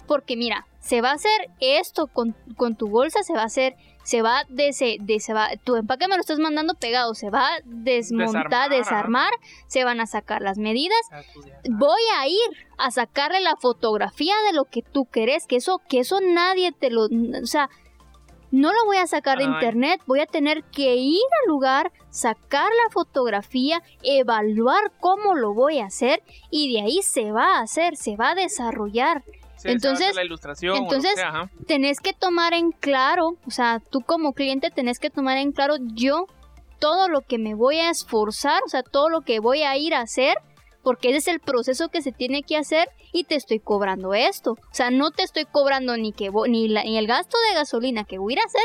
porque 0.08 0.38
mira, 0.38 0.67
se 0.80 1.02
va 1.02 1.10
a 1.10 1.15
hacer 1.15 1.50
esto 1.60 2.08
con, 2.08 2.36
con 2.56 2.76
tu 2.76 2.88
bolsa, 2.88 3.23
se 3.23 3.34
va 3.34 3.41
a 3.41 3.45
hacer, 3.45 3.76
se 4.04 4.21
va 4.21 4.43
de, 4.47 4.71
se, 4.73 4.97
de 5.02 5.19
se 5.19 5.34
va, 5.34 5.50
tu 5.63 5.76
empaque 5.76 6.08
me 6.08 6.15
lo 6.15 6.21
estás 6.21 6.39
mandando 6.39 6.76
pegado, 6.76 7.13
se 7.13 7.30
va 7.30 7.47
a 7.47 7.60
desmontar, 7.65 8.69
Desarmar, 8.69 8.69
desarmar, 8.69 9.32
se 9.67 9.84
van 9.84 10.00
a 10.00 10.06
sacar 10.06 10.41
las 10.41 10.58
medidas. 10.58 11.00
A 11.12 11.19
estudiar. 11.19 11.60
Voy 11.69 12.02
a 12.15 12.28
ir 12.28 12.67
a 12.78 12.91
sacarle 12.91 13.41
la 13.41 13.56
fotografía 13.58 14.36
de 14.47 14.54
lo 14.54 14.65
que 14.65 14.82
tú 14.82 15.06
querés, 15.06 15.47
que 15.47 15.58
eso, 15.58 15.82
que 15.89 16.00
eso 16.00 16.21
nadie 16.21 16.71
te 16.71 16.89
lo, 16.89 17.06
o 17.06 17.47
sea, 17.47 17.69
no 18.51 18.71
lo 18.71 18.86
voy 18.86 18.97
a 18.97 19.07
sacar 19.07 19.38
de 19.38 19.45
Ay. 19.45 19.51
internet, 19.51 20.01
voy 20.05 20.19
a 20.21 20.25
tener 20.25 20.63
que 20.65 20.95
ir 20.95 21.21
al 21.43 21.49
lugar, 21.49 21.91
sacar 22.10 22.69
la 22.69 22.91
fotografía, 22.91 23.81
evaluar 24.03 24.91
cómo 24.99 25.36
lo 25.36 25.53
voy 25.53 25.79
a 25.79 25.86
hacer 25.86 26.21
y 26.49 26.73
de 26.73 26.81
ahí 26.81 27.01
se 27.01 27.31
va 27.31 27.57
a 27.57 27.62
hacer, 27.62 27.95
se 27.95 28.15
va 28.15 28.31
a 28.31 28.36
desarrollar. 28.36 29.23
Sí, 29.57 29.69
entonces- 29.69 30.15
la 30.15 30.23
ilustración 30.23 30.73
o 30.73 30.77
entonces- 30.77 31.15
sea. 31.15 31.49
Tenés 31.65 31.99
que 31.99 32.13
tomar 32.13 32.53
en 32.53 32.71
claro, 32.71 33.38
o 33.45 33.51
sea, 33.51 33.81
tú 33.91 34.01
como 34.01 34.33
cliente 34.33 34.69
tenés 34.69 34.99
que 34.99 35.10
tomar 35.10 35.38
en 35.38 35.51
claro 35.51 35.75
yo 35.93 36.25
todo 36.79 37.10
lo 37.10 37.21
que 37.21 37.39
me 37.39 37.55
voy 37.55 37.79
a 37.79 37.89
esforzar, 37.89 38.62
o 38.65 38.69
sea, 38.69 38.83
todo 38.83 39.10
lo 39.10 39.21
que 39.21 39.39
voy 39.39 39.63
a 39.63 39.75
ir 39.77 39.95
a 39.95 40.01
hacer, 40.01 40.38
porque 40.88 41.10
ese 41.10 41.17
es 41.17 41.28
el 41.28 41.41
proceso 41.41 41.89
que 41.89 42.02
se 42.02 42.13
tiene 42.13 42.43
que 42.43 42.56
hacer 42.56 42.88
y 43.12 43.26
te 43.26 43.36
estoy 43.36 43.60
cobrando 43.60 44.13
esto. 44.13 44.52
O 44.54 44.58
sea, 44.73 44.89
no 44.89 45.12
te 45.12 45.21
estoy 45.23 45.43
cobrando 45.43 45.97
ni 45.97 46.13
que 46.13 46.32
ni, 46.47 46.69
la- 46.69 46.84
ni 46.86 46.97
el 46.97 47.08
gasto 47.08 47.38
de 47.50 47.56
gasolina 47.56 48.06
que 48.06 48.17
voy 48.19 48.32
a 48.32 48.36
ir 48.36 48.39
a 48.39 48.45
hacer, 48.45 48.62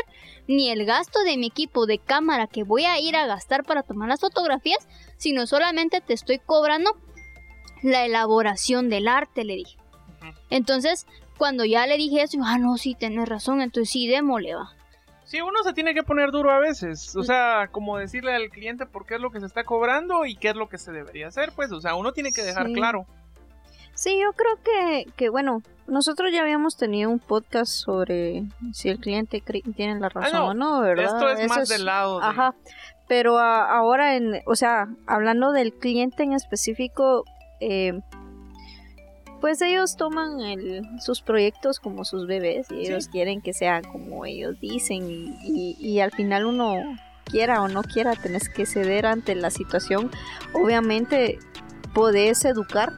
ni 0.47 0.69
el 0.69 0.85
gasto 0.85 1.19
de 1.25 1.35
mi 1.35 1.47
equipo 1.47 1.85
de 1.85 1.97
cámara 1.99 2.47
que 2.47 2.63
voy 2.63 2.85
a 2.85 2.97
ir 2.97 3.17
a 3.17 3.27
gastar 3.27 3.65
para 3.65 3.83
tomar 3.83 4.07
las 4.07 4.21
fotografías, 4.21 4.87
sino 5.17 5.47
solamente 5.47 5.99
te 5.99 6.13
estoy 6.13 6.39
cobrando 6.39 6.91
la 7.81 8.05
elaboración 8.05 8.87
del 8.87 9.09
arte, 9.09 9.43
le 9.43 9.55
dije. 9.57 9.75
Entonces, 10.49 11.05
cuando 11.37 11.65
ya 11.65 11.85
le 11.87 11.97
dije 11.97 12.21
eso, 12.21 12.37
ah, 12.45 12.57
no, 12.57 12.77
sí, 12.77 12.95
tenés 12.97 13.27
razón, 13.27 13.59
entonces 13.61 13.91
sí, 13.91 14.07
démosle, 14.07 14.55
va. 14.55 14.69
Sí, 15.25 15.41
uno 15.41 15.63
se 15.63 15.73
tiene 15.73 15.93
que 15.93 16.03
poner 16.03 16.31
duro 16.31 16.51
a 16.51 16.59
veces. 16.59 17.15
O 17.15 17.23
sea, 17.23 17.67
como 17.71 17.97
decirle 17.97 18.33
al 18.35 18.49
cliente 18.49 18.85
por 18.85 19.05
qué 19.05 19.15
es 19.15 19.21
lo 19.21 19.31
que 19.31 19.39
se 19.39 19.45
está 19.45 19.63
cobrando 19.63 20.25
y 20.25 20.35
qué 20.35 20.49
es 20.49 20.55
lo 20.55 20.69
que 20.69 20.77
se 20.77 20.91
debería 20.91 21.27
hacer, 21.27 21.51
pues. 21.55 21.71
O 21.71 21.81
sea, 21.81 21.95
uno 21.95 22.11
tiene 22.11 22.31
que 22.31 22.43
dejar 22.43 22.67
Sí. 22.67 22.73
claro. 22.73 23.05
Sí, 23.95 24.19
yo 24.21 24.33
creo 24.33 24.57
que, 24.63 25.11
que, 25.15 25.29
bueno, 25.29 25.61
nosotros 25.87 26.31
ya 26.33 26.41
habíamos 26.41 26.77
tenido 26.77 27.11
un 27.11 27.19
podcast 27.19 27.71
sobre 27.71 28.43
si 28.73 28.89
el 28.89 28.99
cliente 28.99 29.41
tiene 29.75 29.99
la 29.99 30.09
razón 30.09 30.31
Ah, 30.35 30.39
no, 30.39 30.47
o 30.47 30.53
no, 30.55 30.81
¿verdad? 30.81 31.05
Esto 31.05 31.29
es 31.29 31.39
Eso 31.41 31.47
más 31.55 31.69
del 31.69 31.85
lado 31.85 32.19
de... 32.19 32.25
Ajá, 32.25 32.55
pero 33.07 33.37
a- 33.37 33.69
ahora, 33.77 34.15
en, 34.15 34.41
o 34.47 34.55
sea, 34.55 34.87
hablando 35.05 35.51
del 35.51 35.73
cliente 35.73 36.23
en 36.23 36.33
específico, 36.33 37.23
eh, 37.59 37.99
pues 39.43 39.61
ellos 39.61 39.97
toman 39.97 40.39
el- 40.39 40.87
sus 41.01 41.21
proyectos 41.21 41.81
como 41.81 42.05
sus 42.05 42.27
bebés 42.27 42.71
y 42.71 42.85
Sí. 42.85 42.91
ellos 42.91 43.09
quieren 43.09 43.41
que 43.41 43.51
sean 43.51 43.83
como 43.83 44.23
ellos 44.25 44.57
dicen 44.61 45.11
y, 45.11 45.35
y- 45.43 45.75
y 45.79 45.99
al 45.99 46.11
final 46.11 46.45
uno 46.45 46.75
quiera 47.25 47.61
o 47.61 47.67
no 47.67 47.83
quiera 47.83 48.15
tenés 48.15 48.47
que 48.47 48.65
ceder 48.65 49.05
ante 49.05 49.35
la 49.35 49.49
situación. 49.49 50.09
Obviamente 50.53 51.39
podés 51.93 52.45
educar, 52.45 52.93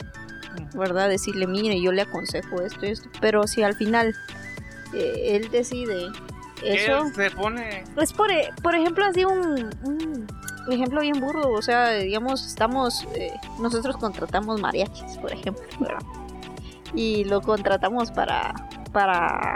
¿verdad? 0.75 1.09
Decirle, 1.09 1.47
mire, 1.47 1.81
yo 1.81 1.91
le 1.91 2.03
aconsejo 2.03 2.61
esto 2.61 2.85
y 2.85 2.89
esto, 2.89 3.09
pero 3.19 3.47
si 3.47 3.63
al 3.63 3.73
final 3.73 4.13
eh, 4.93 5.35
él 5.35 5.49
decide 5.49 6.09
eso... 6.63 7.07
se 7.15 7.31
pone... 7.31 7.83
Es 7.99 8.13
por, 8.13 8.29
e- 8.31 8.49
por 8.61 8.75
ejemplo, 8.75 9.03
así 9.03 9.25
un, 9.25 9.67
un 9.83 10.27
ejemplo 10.71 11.01
bien 11.01 11.19
burdo. 11.19 11.49
O 11.51 11.61
sea, 11.63 11.89
digamos, 11.93 12.45
estamos. 12.45 13.07
eh, 13.15 13.31
nosotros 13.59 13.97
contratamos 13.97 14.61
mariachis, 14.61 15.17
por 15.17 15.31
ejemplo, 15.33 15.63
¿verdad? 15.79 16.03
Y 16.93 17.25
lo 17.25 17.41
contratamos 17.41 18.11
para. 18.11 18.53
para. 18.91 19.55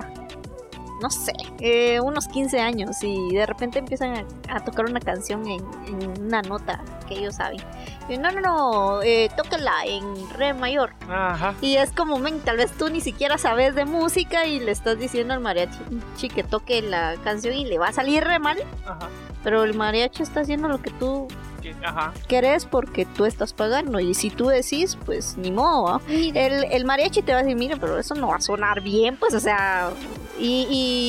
no 1.01 1.09
sé, 1.09 1.33
eh, 1.59 1.99
unos 2.01 2.27
15 2.27 2.59
años. 2.59 3.03
Y 3.03 3.33
de 3.33 3.45
repente 3.45 3.79
empiezan 3.79 4.25
a, 4.49 4.55
a 4.55 4.63
tocar 4.63 4.85
una 4.85 4.99
canción 4.99 5.47
en, 5.47 5.61
en 5.87 6.21
una 6.25 6.41
nota 6.41 6.83
que 7.07 7.15
ellos 7.15 7.35
saben. 7.35 7.59
Y, 8.07 8.17
no, 8.17 8.31
no, 8.31 8.41
no, 8.41 9.03
eh, 9.03 9.29
tócala 9.35 9.73
en 9.85 10.29
re 10.31 10.53
mayor. 10.53 10.93
Ajá. 11.09 11.55
Y 11.61 11.75
es 11.75 11.91
como, 11.91 12.17
men, 12.19 12.39
tal 12.39 12.57
vez 12.57 12.71
tú 12.71 12.89
ni 12.89 13.01
siquiera 13.01 13.37
sabes 13.37 13.75
de 13.75 13.85
música 13.85 14.45
y 14.45 14.59
le 14.59 14.71
estás 14.71 14.97
diciendo 14.97 15.33
al 15.33 15.41
mariachi 15.41 16.29
que 16.33 16.43
toque 16.43 16.81
la 16.81 17.15
canción 17.23 17.53
y 17.53 17.65
le 17.65 17.77
va 17.77 17.89
a 17.89 17.93
salir 17.93 18.23
re 18.23 18.39
mal. 18.39 18.57
Ajá. 18.85 19.09
Pero 19.43 19.63
el 19.63 19.75
mariachi 19.75 20.23
está 20.23 20.41
haciendo 20.41 20.67
lo 20.67 20.81
que 20.81 20.91
tú 20.91 21.27
Que- 21.73 21.86
Ajá. 21.86 22.13
querés 22.27 22.65
porque 22.65 23.05
tú 23.05 23.25
estás 23.25 23.53
pagando 23.53 23.99
y 23.99 24.13
si 24.13 24.29
tú 24.29 24.47
decís, 24.47 24.97
pues 25.05 25.38
ni 25.38 25.51
modo. 25.51 25.84
¿va? 25.84 26.01
El, 26.10 26.65
el 26.71 26.86
mariachi 26.86 27.21
te 27.21 27.34
va 27.34 27.39
a 27.39 27.43
decir, 27.43 27.58
mire, 27.58 27.77
pero 27.77 27.97
eso 27.99 28.15
no 28.15 28.27
va 28.29 28.38
a 28.38 28.41
sonar 28.41 28.82
bien, 28.82 29.17
pues, 29.17 29.34
o 29.34 29.39
sea, 29.39 29.91
y, 30.39 30.67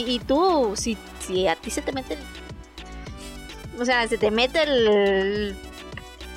y, 0.08 0.12
y 0.12 0.18
tú, 0.20 0.72
si, 0.76 0.96
si 1.20 1.46
a 1.48 1.56
ti 1.56 1.70
se 1.70 1.82
te 1.82 1.92
mete 1.92 2.14
el... 2.14 2.20
O 3.80 3.84
sea, 3.84 4.06
se 4.08 4.18
te 4.18 4.30
mete 4.30 4.62
el... 4.62 5.56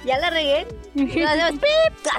Ya 0.06 0.18
la 0.18 0.30
regué. 0.30 0.66
pip. 0.96 1.10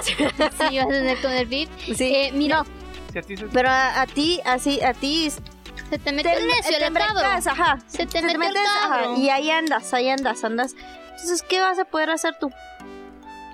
Sí, 0.03 0.13
vas 0.25 0.85
a 0.85 0.89
tener 0.89 1.21
con 1.21 1.31
el 1.31 1.45
beat. 1.47 1.69
Sí, 1.95 2.13
Eh, 2.15 2.31
mira, 2.33 2.59
no, 2.59 2.65
Si 3.13 3.19
a 3.19 3.21
ti 3.21 3.37
se- 3.37 3.45
pero 3.47 3.69
a, 3.69 4.01
a 4.01 4.07
ti, 4.07 4.39
así, 4.45 4.81
a 4.81 4.93
ti... 4.93 5.29
se 5.31 5.97
te 5.99 6.11
mete 6.11 6.29
Te, 6.29 6.37
el 6.37 6.47
necio, 6.47 6.77
te 6.77 6.85
el 6.87 6.93
cabro. 6.93 7.09
embrecas, 7.19 7.47
ajá. 7.47 7.79
Se 7.87 8.05
te 8.05 8.19
Se 8.19 8.37
mete 8.37 8.39
te 8.53 8.59
el 8.59 8.65
cabro. 8.81 9.15
y 9.17 9.29
ahí 9.29 9.49
andas, 9.51 9.93
ahí 9.93 10.09
andas, 10.09 10.43
andas. 10.43 10.75
Entonces, 11.15 11.41
¿qué 11.43 11.59
vas 11.61 11.79
a 11.79 11.85
poder 11.85 12.09
hacer 12.09 12.35
tú? 12.39 12.51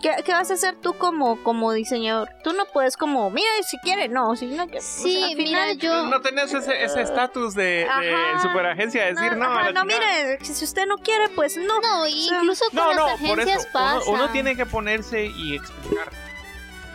¿Qué, 0.02 0.10
qué 0.26 0.32
vas 0.34 0.50
a 0.50 0.56
hacer 0.56 0.76
tú 0.82 0.93
como, 0.97 1.41
como 1.43 1.71
diseñador? 1.74 2.28
Tú 2.43 2.54
no 2.54 2.65
puedes 2.65 2.97
como, 2.97 3.30
mira, 3.30 3.47
si 3.62 3.78
quiere, 3.78 4.08
no, 4.08 4.36
si 4.36 4.47
no 4.47 4.67
que 4.67 4.80
o 4.80 4.82
Sí, 4.82 5.13
sea, 5.13 5.28
al 5.28 5.36
mira, 5.36 5.45
final- 5.67 5.78
yo... 5.78 6.04
No 6.08 6.21
tenés 6.21 6.52
ese 6.56 6.84
ese 6.84 7.02
estatus 7.04 7.54
de, 7.54 7.63
de 7.63 7.88
Ajá. 7.88 8.41
superagencia, 8.41 9.04
de 9.06 9.13
decir 9.13 9.38
no. 9.38 9.45
ajá, 9.45 9.60
a 9.60 9.71
la 9.71 9.84
no, 9.84 9.88
chingada". 9.91 10.12
mire, 10.39 10.43
si 10.43 10.63
usted 10.65 10.88
no 10.88 10.97
quiere, 10.97 11.30
pues 11.30 11.56
no. 11.56 11.80
No, 11.82 12.08
incluso 12.08 12.65
con 12.74 12.76
No, 12.78 12.93
no, 12.95 13.06
las 13.10 13.19
por 13.19 13.30
agencias 13.39 13.60
eso. 13.62 13.69
pasa. 13.74 14.10
Uno, 14.10 14.24
uno 14.24 14.32
tiene 14.32 14.56
que 14.56 14.65
ponerse 14.65 15.26
y 15.28 15.54
explicar 15.56 16.10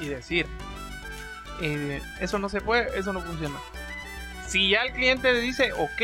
y 0.00 0.08
decir, 0.08 0.46
eh, 1.62 2.02
eso 2.20 2.40
no 2.40 2.48
se 2.48 2.60
puede, 2.60 2.98
eso 2.98 3.12
no 3.12 3.20
funciona. 3.20 3.56
Si 4.48 4.68
ya 4.70 4.82
el 4.82 4.92
cliente 4.92 5.32
dice, 5.34 5.72
ok, 5.74 6.02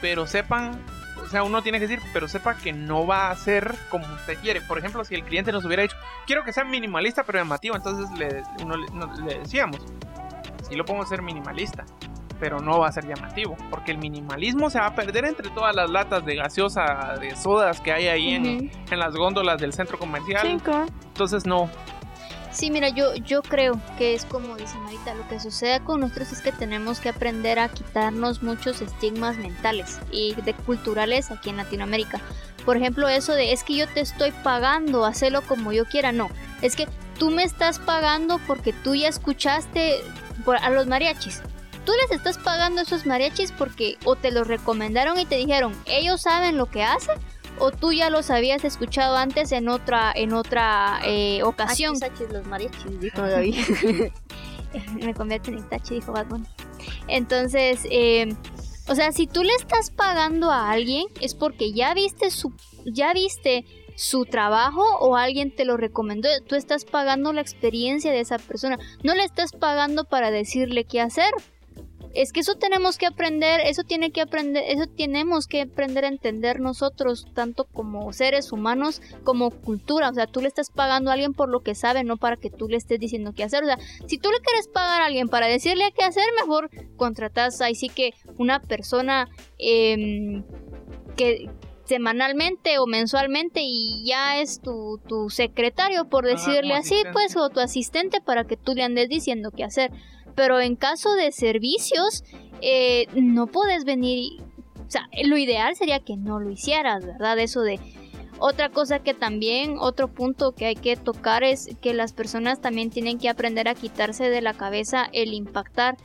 pero 0.00 0.26
sepan, 0.26 0.80
o 1.28 1.30
sea, 1.30 1.42
uno 1.42 1.62
tiene 1.62 1.78
que 1.78 1.86
decir, 1.86 2.02
pero 2.12 2.26
sepa 2.26 2.54
que 2.56 2.72
no 2.72 3.06
va 3.06 3.30
a 3.30 3.36
ser 3.36 3.74
como 3.90 4.06
usted 4.14 4.38
quiere. 4.38 4.60
Por 4.62 4.78
ejemplo, 4.78 5.04
si 5.04 5.14
el 5.14 5.22
cliente 5.24 5.52
nos 5.52 5.64
hubiera 5.64 5.82
dicho, 5.82 5.96
quiero 6.26 6.42
que 6.42 6.52
sea 6.52 6.64
minimalista 6.64 7.22
pero 7.22 7.38
llamativo, 7.38 7.76
entonces 7.76 8.10
le, 8.18 8.42
uno 8.64 8.76
le- 8.76 8.90
no- 8.92 9.12
le 9.26 9.38
decíamos, 9.40 9.78
sí 10.68 10.74
lo 10.74 10.84
podemos 10.84 11.06
hacer 11.06 11.22
minimalista. 11.22 11.84
Pero 12.40 12.60
no 12.60 12.78
va 12.78 12.86
a 12.86 12.92
ser 12.92 13.04
llamativo, 13.04 13.56
porque 13.68 13.90
el 13.90 13.98
minimalismo 13.98 14.70
se 14.70 14.78
va 14.78 14.86
a 14.86 14.94
perder 14.94 15.24
entre 15.24 15.50
todas 15.50 15.74
las 15.74 15.90
latas 15.90 16.24
de 16.24 16.36
gaseosa, 16.36 17.16
de 17.20 17.34
sodas 17.34 17.80
que 17.80 17.92
hay 17.92 18.06
ahí 18.06 18.30
en, 18.34 18.70
en 18.90 18.98
las 19.00 19.12
góndolas 19.16 19.60
del 19.60 19.72
centro 19.72 19.98
comercial. 19.98 20.42
Cinco. 20.46 20.86
Entonces 21.08 21.46
no. 21.46 21.68
Sí, 22.58 22.72
mira, 22.72 22.88
yo, 22.88 23.14
yo 23.14 23.40
creo 23.42 23.80
que 23.98 24.14
es 24.14 24.24
como 24.24 24.56
dicen 24.56 24.80
ahorita, 24.82 25.14
lo 25.14 25.28
que 25.28 25.38
sucede 25.38 25.78
con 25.84 26.00
nosotros 26.00 26.32
es 26.32 26.40
que 26.40 26.50
tenemos 26.50 26.98
que 26.98 27.08
aprender 27.08 27.60
a 27.60 27.68
quitarnos 27.68 28.42
muchos 28.42 28.80
estigmas 28.82 29.36
mentales 29.36 30.00
y 30.10 30.34
de 30.34 30.54
culturales 30.54 31.30
aquí 31.30 31.50
en 31.50 31.58
Latinoamérica. 31.58 32.20
Por 32.64 32.76
ejemplo, 32.76 33.06
eso 33.06 33.34
de 33.34 33.52
es 33.52 33.62
que 33.62 33.76
yo 33.76 33.86
te 33.86 34.00
estoy 34.00 34.32
pagando, 34.42 35.04
hacerlo 35.04 35.42
como 35.42 35.72
yo 35.72 35.84
quiera, 35.84 36.10
no. 36.10 36.30
Es 36.60 36.74
que 36.74 36.88
tú 37.16 37.30
me 37.30 37.44
estás 37.44 37.78
pagando 37.78 38.40
porque 38.48 38.72
tú 38.72 38.96
ya 38.96 39.06
escuchaste 39.06 40.00
por- 40.44 40.56
a 40.56 40.68
los 40.70 40.88
mariachis. 40.88 41.42
Tú 41.84 41.92
les 42.02 42.10
estás 42.18 42.38
pagando 42.38 42.80
a 42.80 42.82
esos 42.82 43.06
mariachis 43.06 43.52
porque 43.52 43.98
o 44.04 44.16
te 44.16 44.32
los 44.32 44.48
recomendaron 44.48 45.16
y 45.20 45.26
te 45.26 45.36
dijeron, 45.36 45.80
ellos 45.86 46.22
saben 46.22 46.56
lo 46.56 46.66
que 46.66 46.82
hacen, 46.82 47.20
o 47.60 47.70
tú 47.70 47.92
ya 47.92 48.10
los 48.10 48.30
habías 48.30 48.64
escuchado 48.64 49.16
antes 49.16 49.52
en 49.52 49.68
otra, 49.68 50.12
en 50.14 50.32
otra 50.32 51.00
eh, 51.04 51.42
ocasión. 51.42 51.96
Achis, 51.96 52.22
achis, 52.22 52.32
los 52.32 52.46
mariachis, 52.46 53.00
dijo 53.00 53.22
Gaby. 53.22 54.12
me 55.02 55.14
convierte 55.14 55.50
en 55.50 55.58
Itachi, 55.58 55.94
dijo 55.96 56.12
Bunny. 56.28 56.46
Entonces, 57.06 57.80
eh, 57.90 58.28
o 58.88 58.94
sea, 58.94 59.12
si 59.12 59.26
tú 59.26 59.42
le 59.42 59.54
estás 59.54 59.90
pagando 59.90 60.50
a 60.50 60.70
alguien 60.70 61.06
es 61.20 61.34
porque 61.34 61.72
ya 61.72 61.94
viste 61.94 62.30
su, 62.30 62.52
ya 62.86 63.12
viste 63.12 63.64
su 63.96 64.24
trabajo 64.24 64.82
o 65.00 65.16
alguien 65.16 65.54
te 65.54 65.64
lo 65.64 65.76
recomendó. 65.76 66.28
Tú 66.46 66.54
estás 66.54 66.84
pagando 66.84 67.32
la 67.32 67.40
experiencia 67.40 68.12
de 68.12 68.20
esa 68.20 68.38
persona. 68.38 68.78
No 69.02 69.14
le 69.14 69.24
estás 69.24 69.52
pagando 69.52 70.04
para 70.04 70.30
decirle 70.30 70.84
qué 70.84 71.00
hacer. 71.00 71.30
Es 72.14 72.32
que 72.32 72.40
eso 72.40 72.54
tenemos 72.54 72.98
que 72.98 73.06
aprender, 73.06 73.60
eso 73.64 73.84
tiene 73.84 74.10
que 74.10 74.20
aprender, 74.20 74.64
eso 74.66 74.86
tenemos 74.86 75.46
que 75.46 75.62
aprender 75.62 76.04
a 76.04 76.08
entender 76.08 76.60
nosotros, 76.60 77.26
tanto 77.34 77.64
como 77.64 78.12
seres 78.12 78.52
humanos, 78.52 79.02
como 79.24 79.50
cultura. 79.50 80.08
O 80.08 80.14
sea, 80.14 80.26
tú 80.26 80.40
le 80.40 80.48
estás 80.48 80.70
pagando 80.70 81.10
a 81.10 81.14
alguien 81.14 81.34
por 81.34 81.48
lo 81.48 81.60
que 81.60 81.74
sabe, 81.74 82.04
no 82.04 82.16
para 82.16 82.36
que 82.36 82.50
tú 82.50 82.68
le 82.68 82.76
estés 82.76 82.98
diciendo 82.98 83.32
qué 83.34 83.44
hacer. 83.44 83.62
O 83.62 83.66
sea, 83.66 83.78
si 84.06 84.18
tú 84.18 84.30
le 84.30 84.40
quieres 84.40 84.68
pagar 84.68 85.02
a 85.02 85.06
alguien 85.06 85.28
para 85.28 85.46
decirle 85.46 85.92
qué 85.96 86.04
hacer, 86.04 86.24
mejor 86.40 86.70
contratas 86.96 87.60
ahí 87.60 87.74
sí 87.74 87.88
que 87.88 88.12
una 88.38 88.60
persona 88.60 89.28
em, 89.58 90.44
que 91.16 91.50
semanalmente 91.88 92.78
o 92.78 92.86
mensualmente 92.86 93.60
y 93.62 94.04
ya 94.04 94.40
es 94.40 94.60
tu, 94.60 95.00
tu 95.08 95.30
secretario, 95.30 96.06
por 96.08 96.26
decirle 96.26 96.74
así, 96.74 97.02
pues, 97.14 97.34
o 97.34 97.48
tu 97.48 97.60
asistente 97.60 98.20
para 98.20 98.44
que 98.44 98.58
tú 98.58 98.74
le 98.74 98.82
andes 98.82 99.08
diciendo 99.08 99.50
qué 99.56 99.64
hacer. 99.64 99.90
Pero 100.38 100.60
en 100.60 100.76
caso 100.76 101.14
de 101.14 101.32
servicios, 101.32 102.22
eh, 102.62 103.08
no 103.14 103.48
puedes 103.48 103.84
venir. 103.84 104.40
o 104.86 104.88
sea, 104.90 105.08
lo 105.24 105.36
ideal 105.36 105.74
sería 105.74 105.98
que 105.98 106.16
no 106.16 106.38
lo 106.38 106.48
hicieras, 106.50 107.04
¿verdad? 107.04 107.36
Eso 107.40 107.60
de. 107.62 107.80
Otra 108.38 108.68
cosa 108.68 109.00
que 109.00 109.14
también, 109.14 109.78
otro 109.80 110.06
punto 110.06 110.52
que 110.54 110.66
hay 110.66 110.76
que 110.76 110.94
tocar 110.94 111.42
es 111.42 111.70
que 111.82 111.92
las 111.92 112.12
personas 112.12 112.60
también 112.60 112.88
tienen 112.88 113.18
que 113.18 113.28
aprender 113.28 113.66
a 113.66 113.74
quitarse 113.74 114.30
de 114.30 114.40
la 114.40 114.54
cabeza 114.54 115.08
el 115.12 115.34
impactar. 115.34 115.96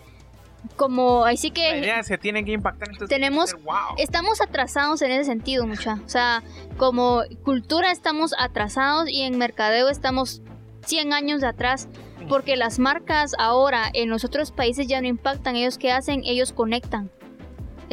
Como, 0.78 1.26
así 1.26 1.50
La 1.50 1.54
que 1.54 1.78
idea 1.78 2.02
se 2.04 2.18
tiene 2.18 2.44
que 2.44 2.54
impactar. 2.54 2.88
Entonces, 2.90 3.10
Tenemos- 3.16 3.54
que 3.54 3.62
wow. 3.62 3.76
estamos 3.98 4.42
atrasados 4.42 5.04
en 5.04 5.12
ese 5.12 5.26
sentido, 5.26 5.68
mucha. 5.68 6.00
O 6.06 6.10
sea, 6.10 6.42
como 6.78 7.22
cultura 7.44 7.92
estamos 7.92 8.34
atrasados 8.40 9.10
y 9.10 9.22
en 9.22 9.38
mercadeo 9.38 9.90
estamos 9.90 10.42
100 10.86 11.14
años 11.14 11.42
de 11.42 11.48
atrás. 11.48 11.88
Porque 12.28 12.56
las 12.56 12.80
marcas 12.80 13.34
ahora 13.38 13.90
en 13.94 14.10
los 14.10 14.24
otros 14.24 14.52
países 14.52 14.88
ya 14.88 15.02
no 15.02 15.08
impactan. 15.08 15.56
Ellos 15.56 15.78
qué 15.78 15.92
hacen? 15.92 16.24
Ellos 16.26 16.54
conectan. 16.54 17.12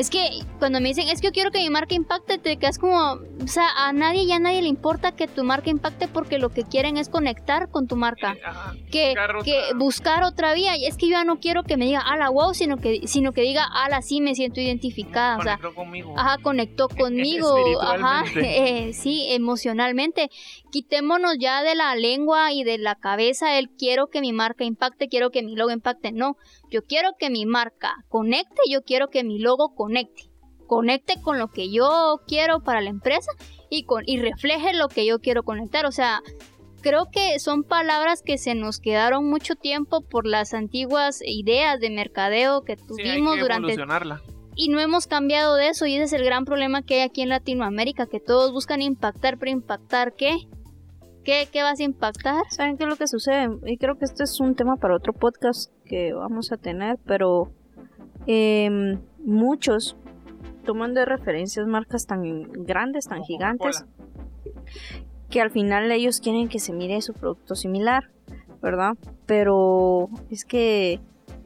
Es 0.00 0.08
que 0.08 0.30
cuando 0.58 0.80
me 0.80 0.88
dicen, 0.88 1.08
es 1.10 1.20
que 1.20 1.26
yo 1.26 1.32
quiero 1.32 1.50
que 1.50 1.58
mi 1.58 1.68
marca 1.68 1.94
impacte, 1.94 2.38
te 2.38 2.56
quedas 2.56 2.78
como, 2.78 2.96
o 3.42 3.46
sea, 3.46 3.68
a 3.76 3.92
nadie 3.92 4.24
ya 4.26 4.36
a 4.36 4.38
nadie 4.38 4.62
le 4.62 4.68
importa 4.68 5.12
que 5.12 5.28
tu 5.28 5.44
marca 5.44 5.68
impacte 5.68 6.08
porque 6.08 6.38
lo 6.38 6.48
que 6.48 6.62
quieren 6.64 6.96
es 6.96 7.10
conectar 7.10 7.68
con 7.68 7.86
tu 7.86 7.96
marca 7.96 8.34
ajá. 8.42 8.74
que, 8.90 9.08
Buscar 9.10 9.36
otra- 9.36 9.44
que 9.44 9.60
buscar 9.76 10.22
otra 10.24 10.54
vía. 10.54 10.74
Y 10.78 10.86
es 10.86 10.96
que 10.96 11.06
yo 11.06 11.12
ya 11.12 11.24
no 11.24 11.38
quiero 11.38 11.64
que 11.64 11.76
me 11.76 11.84
diga, 11.84 12.00
ala, 12.00 12.30
wow, 12.30 12.54
sino 12.54 12.78
que, 12.78 13.06
sino 13.06 13.32
que 13.34 13.42
diga, 13.42 13.64
ala, 13.64 14.00
sí, 14.00 14.22
me 14.22 14.34
siento 14.34 14.58
identificada. 14.60 15.36
O 15.36 15.42
sea, 15.42 15.56
Conectó 15.58 15.74
conmigo. 15.74 16.14
ajá, 16.18 16.38
conectó 16.38 16.88
conmigo, 16.96 17.82
ajá, 17.82 18.24
eh, 18.36 18.92
sí, 18.94 19.26
emocionalmente. 19.28 20.30
Quitémonos 20.70 21.34
ya 21.38 21.62
de 21.62 21.74
la 21.74 21.94
lengua 21.96 22.52
y 22.52 22.64
de 22.64 22.78
la 22.78 22.94
cabeza 22.94 23.58
el 23.58 23.68
quiero 23.68 24.06
que 24.06 24.20
mi 24.22 24.32
marca 24.32 24.64
impacte, 24.64 25.08
quiero 25.08 25.30
que 25.30 25.42
mi 25.42 25.56
logo 25.56 25.72
impacte. 25.72 26.12
No, 26.12 26.36
yo 26.70 26.84
quiero 26.84 27.10
que 27.18 27.30
mi 27.30 27.46
marca 27.46 27.94
conecte, 28.08 28.62
yo 28.70 28.82
quiero 28.82 29.08
que 29.08 29.24
mi 29.24 29.38
logo 29.38 29.74
conecte. 29.74 30.30
Conecte 30.66 31.20
con 31.20 31.38
lo 31.38 31.48
que 31.48 31.70
yo 31.70 32.20
quiero 32.28 32.60
para 32.60 32.80
la 32.80 32.90
empresa 32.90 33.32
y, 33.68 33.84
con, 33.84 34.04
y 34.06 34.20
refleje 34.20 34.72
lo 34.72 34.88
que 34.88 35.04
yo 35.04 35.18
quiero 35.18 35.42
conectar. 35.42 35.84
O 35.84 35.90
sea, 35.90 36.22
creo 36.80 37.06
que 37.10 37.40
son 37.40 37.64
palabras 37.64 38.22
que 38.22 38.38
se 38.38 38.54
nos 38.54 38.78
quedaron 38.78 39.28
mucho 39.28 39.56
tiempo 39.56 40.02
por 40.02 40.26
las 40.26 40.54
antiguas 40.54 41.20
ideas 41.24 41.80
de 41.80 41.90
mercadeo 41.90 42.62
que 42.62 42.76
Sí, 42.76 42.84
tuvimos 42.86 43.34
que 43.34 43.40
durante 43.40 43.76
y 44.56 44.68
no 44.68 44.80
hemos 44.80 45.06
cambiado 45.06 45.54
de 45.56 45.68
eso 45.68 45.86
y 45.86 45.94
ese 45.94 46.04
es 46.04 46.12
el 46.12 46.24
gran 46.24 46.44
problema 46.44 46.82
que 46.82 46.96
hay 46.96 47.00
aquí 47.00 47.22
en 47.22 47.30
Latinoamérica, 47.30 48.06
que 48.06 48.20
todos 48.20 48.52
buscan 48.52 48.82
impactar, 48.82 49.38
pero 49.38 49.50
impactar 49.50 50.14
¿qué? 50.14 50.48
¿Qué, 51.24 51.48
qué 51.52 51.62
vas 51.62 51.80
a 51.80 51.82
impactar? 51.82 52.42
¿Saben 52.50 52.76
qué 52.76 52.84
es 52.84 52.88
lo 52.88 52.96
que 52.96 53.06
sucede? 53.06 53.48
Y 53.66 53.76
creo 53.76 53.98
que 53.98 54.06
este 54.06 54.24
es 54.24 54.40
un 54.40 54.54
tema 54.54 54.76
para 54.76 54.96
otro 54.96 55.12
podcast 55.12 55.70
que 55.84 56.12
vamos 56.12 56.50
a 56.52 56.56
tener, 56.56 56.98
pero 57.04 57.50
em, 58.26 58.98
muchos 59.18 59.96
toman 60.64 60.94
de 60.94 61.04
referencias 61.04 61.66
marcas 61.66 62.06
tan 62.06 62.44
grandes, 62.64 63.06
tan 63.06 63.18
Como 63.18 63.26
gigantes, 63.26 63.84
que 65.28 65.40
al 65.40 65.50
final 65.50 65.90
ellos 65.92 66.20
quieren 66.20 66.48
que 66.48 66.58
se 66.58 66.72
mire 66.72 67.00
su 67.02 67.12
producto 67.12 67.54
similar, 67.54 68.10
¿verdad? 68.62 68.94
Pero 69.26 70.08
es 70.30 70.44
que 70.44 71.00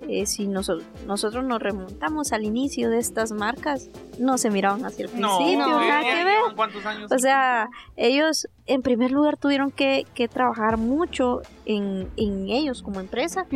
eh, 0.08 0.26
si 0.26 0.46
noso- 0.46 0.82
nosotros 1.06 1.44
nos 1.44 1.60
remontamos 1.60 2.32
al 2.32 2.44
inicio 2.44 2.90
de 2.90 2.98
estas 2.98 3.32
marcas, 3.32 3.90
no 4.18 4.38
se 4.38 4.50
miraban 4.50 4.84
hacia 4.84 5.04
el 5.06 5.10
principio, 5.10 5.58
no, 5.58 5.80
nada 5.80 6.02
ya 6.02 6.08
que 6.18 6.24
ver. 6.24 6.34
llevan 6.36 6.56
¿Cuántos 6.56 6.86
años? 6.86 7.10
O 7.12 7.18
sea, 7.18 7.68
ellos 7.96 8.48
en 8.66 8.82
primer 8.82 9.10
lugar 9.10 9.36
tuvieron 9.36 9.70
que, 9.70 10.06
que 10.14 10.28
trabajar 10.28 10.76
mucho 10.78 11.42
en, 11.66 12.08
en 12.16 12.48
ellos 12.48 12.82
como 12.82 13.00
empresa 13.00 13.46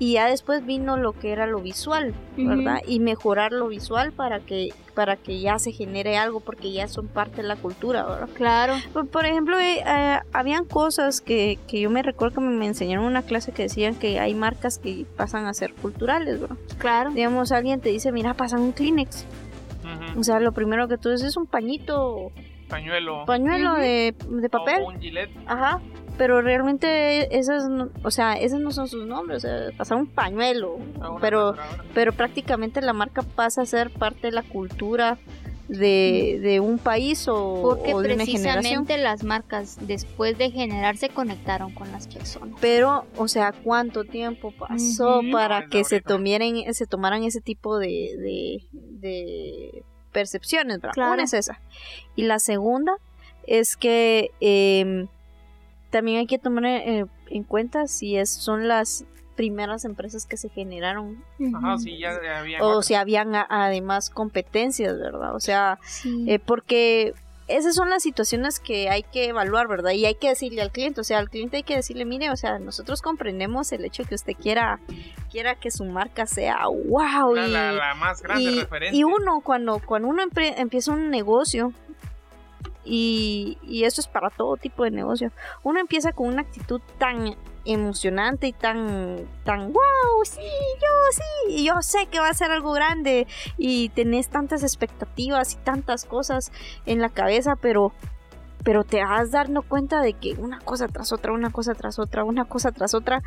y 0.00 0.14
ya 0.14 0.26
después 0.26 0.64
vino 0.64 0.96
lo 0.96 1.12
que 1.12 1.30
era 1.30 1.46
lo 1.46 1.60
visual, 1.60 2.14
¿verdad? 2.36 2.80
Y 2.86 3.00
mejorar 3.00 3.52
lo 3.52 3.68
visual 3.68 4.12
para 4.12 4.40
que 4.40 4.70
para 4.94 5.16
que 5.16 5.40
ya 5.40 5.58
se 5.58 5.72
genere 5.72 6.16
algo 6.16 6.40
porque 6.40 6.72
ya 6.72 6.88
son 6.88 7.06
parte 7.06 7.42
de 7.42 7.48
la 7.48 7.56
cultura, 7.56 8.04
¿verdad? 8.04 8.28
Claro. 8.34 8.74
Por, 8.94 9.06
por 9.08 9.26
ejemplo, 9.26 9.58
eh, 9.60 9.82
eh, 9.86 10.18
habían 10.32 10.64
cosas 10.64 11.20
que, 11.20 11.58
que 11.68 11.80
yo 11.80 11.90
me 11.90 12.02
recuerdo 12.02 12.36
que 12.36 12.40
me 12.40 12.66
enseñaron 12.66 13.04
en 13.04 13.10
una 13.10 13.22
clase 13.22 13.52
que 13.52 13.62
decían 13.64 13.94
que 13.94 14.18
hay 14.18 14.34
marcas 14.34 14.78
que 14.78 15.04
pasan 15.16 15.44
a 15.46 15.52
ser 15.54 15.74
culturales, 15.74 16.40
¿verdad? 16.40 16.56
Claro. 16.78 17.10
Digamos, 17.10 17.52
alguien 17.52 17.80
te 17.80 17.90
dice, 17.90 18.10
mira, 18.10 18.32
pasan 18.34 18.60
un 18.62 18.72
Kleenex. 18.72 19.26
O 20.16 20.24
sea, 20.24 20.40
lo 20.40 20.52
primero 20.52 20.88
que 20.88 20.96
tú 20.98 21.10
dices 21.10 21.28
es 21.28 21.36
un 21.36 21.46
pañito 21.46 22.32
Pañuelo. 22.68 23.24
pañuelo 23.26 23.74
de, 23.74 24.14
de 24.28 24.48
papel. 24.48 24.82
O 24.82 24.88
un 24.88 25.00
gilet. 25.00 25.30
Ajá. 25.46 25.80
Pero 26.20 26.42
realmente 26.42 27.34
esas, 27.38 27.66
no- 27.70 27.88
o 28.04 28.10
sea, 28.10 28.34
esos 28.34 28.60
no 28.60 28.72
son 28.72 28.88
sus 28.88 29.06
nombres, 29.06 29.38
o 29.38 29.48
sea, 29.48 29.70
pasar 29.74 29.96
un 29.96 30.06
pañuelo. 30.06 30.78
Pero, 31.22 31.54
pero 31.94 32.12
prácticamente 32.12 32.82
la 32.82 32.92
marca 32.92 33.22
pasa 33.22 33.62
a 33.62 33.64
ser 33.64 33.88
parte 33.90 34.26
de 34.26 34.32
la 34.32 34.42
cultura 34.42 35.16
de, 35.68 36.38
de 36.42 36.60
un 36.60 36.76
país 36.76 37.26
o, 37.26 37.60
Porque 37.62 37.94
o 37.94 38.02
de 38.02 38.14
una 38.16 38.26
generación. 38.26 38.52
precisamente 38.84 38.98
las 38.98 39.24
marcas 39.24 39.78
después 39.80 40.36
de 40.36 40.50
generar 40.50 40.98
se 40.98 41.08
conectaron 41.08 41.72
con 41.72 41.90
las 41.90 42.06
personas. 42.06 42.54
Pero, 42.60 43.06
o 43.16 43.26
sea, 43.26 43.52
¿cuánto 43.52 44.04
tiempo 44.04 44.52
pasó 44.52 45.22
para 45.32 45.62
No, 45.62 45.68
que 45.70 45.84
se, 45.84 46.02
tomieran, 46.02 46.52
se 46.74 46.86
tomaran 46.86 47.22
ese 47.24 47.40
tipo 47.40 47.78
de, 47.78 47.88
de, 48.18 48.66
de 48.72 49.84
percepciones? 50.12 50.80
¿verdad? 50.82 50.92
Claro. 50.92 51.14
Una 51.14 51.22
es 51.22 51.32
esa. 51.32 51.60
Y 52.14 52.24
la 52.24 52.40
segunda 52.40 52.92
es 53.46 53.76
que 53.78 54.32
em, 54.40 55.06
también 55.90 56.18
hay 56.18 56.26
que 56.26 56.38
tomar 56.38 56.64
eh, 56.66 57.06
en 57.28 57.44
cuenta 57.44 57.86
si 57.86 58.16
es, 58.16 58.30
son 58.30 58.68
las 58.68 59.04
primeras 59.36 59.84
empresas 59.84 60.26
que 60.26 60.36
se 60.36 60.48
generaron 60.50 61.24
Ajá, 61.54 61.78
sí, 61.78 61.98
ya 61.98 62.12
ya 62.22 62.40
había. 62.40 62.62
o 62.62 62.68
otras. 62.68 62.86
si 62.86 62.94
habían 62.94 63.34
a- 63.34 63.46
además 63.48 64.10
competencias, 64.10 64.98
¿verdad? 64.98 65.34
O 65.34 65.40
sea, 65.40 65.78
Sí. 65.82 66.26
eh, 66.28 66.38
porque 66.38 67.14
esas 67.48 67.74
son 67.74 67.88
las 67.90 68.02
situaciones 68.04 68.60
que 68.60 68.90
hay 68.90 69.02
que 69.02 69.24
evaluar, 69.28 69.66
¿verdad? 69.66 69.90
Y 69.92 70.04
hay 70.06 70.14
que 70.14 70.28
decirle 70.28 70.60
al 70.62 70.70
cliente, 70.70 71.00
o 71.00 71.04
sea, 71.04 71.18
al 71.18 71.30
cliente 71.30 71.56
hay 71.56 71.62
que 71.64 71.74
decirle, 71.74 72.04
mire, 72.04 72.30
o 72.30 72.36
sea, 72.36 72.58
nosotros 72.60 73.02
comprendemos 73.02 73.72
el 73.72 73.84
hecho 73.84 74.04
que 74.04 74.14
usted 74.14 74.34
quiera, 74.34 74.78
quiera 75.32 75.54
que 75.56 75.70
su 75.72 75.84
marca 75.84 76.26
sea 76.26 76.66
wow 76.68 77.34
la, 77.34 77.48
y, 77.48 77.50
la- 77.50 77.72
la 77.72 77.94
más 77.94 78.22
grande 78.22 78.44
y, 78.44 78.60
referencia. 78.60 78.96
y 79.00 79.02
uno 79.04 79.40
cuando, 79.40 79.80
cuando 79.84 80.06
uno 80.08 80.22
empieza 80.22 80.92
un 80.92 81.10
negocio 81.10 81.72
y, 82.84 83.58
y 83.62 83.84
eso 83.84 84.00
es 84.00 84.08
para 84.08 84.30
todo 84.30 84.56
tipo 84.56 84.84
de 84.84 84.90
negocio, 84.90 85.32
uno 85.62 85.80
empieza 85.80 86.12
con 86.12 86.28
una 86.28 86.42
actitud 86.42 86.80
tan 86.98 87.36
emocionante 87.64 88.46
y 88.46 88.52
tan 88.52 89.28
tan 89.44 89.72
wow 89.72 90.24
sí 90.24 90.40
yo 90.40 90.88
sí 91.12 91.64
yo 91.64 91.82
sé 91.82 92.06
que 92.06 92.18
va 92.18 92.28
a 92.30 92.34
ser 92.34 92.50
algo 92.50 92.72
grande 92.72 93.26
y 93.58 93.90
tenés 93.90 94.28
tantas 94.28 94.62
expectativas 94.62 95.52
y 95.52 95.56
tantas 95.56 96.06
cosas 96.06 96.52
en 96.86 97.00
la 97.00 97.10
cabeza 97.10 97.56
pero 97.56 97.92
pero 98.64 98.84
te 98.84 99.02
vas 99.04 99.30
dando 99.30 99.62
cuenta 99.62 100.00
de 100.00 100.14
que 100.14 100.34
una 100.34 100.58
cosa 100.60 100.88
tras 100.88 101.12
otra 101.12 101.32
una 101.32 101.50
cosa 101.50 101.74
tras 101.74 101.98
otra 101.98 102.24
una 102.24 102.46
cosa 102.46 102.72
tras 102.72 102.94
otra 102.94 103.22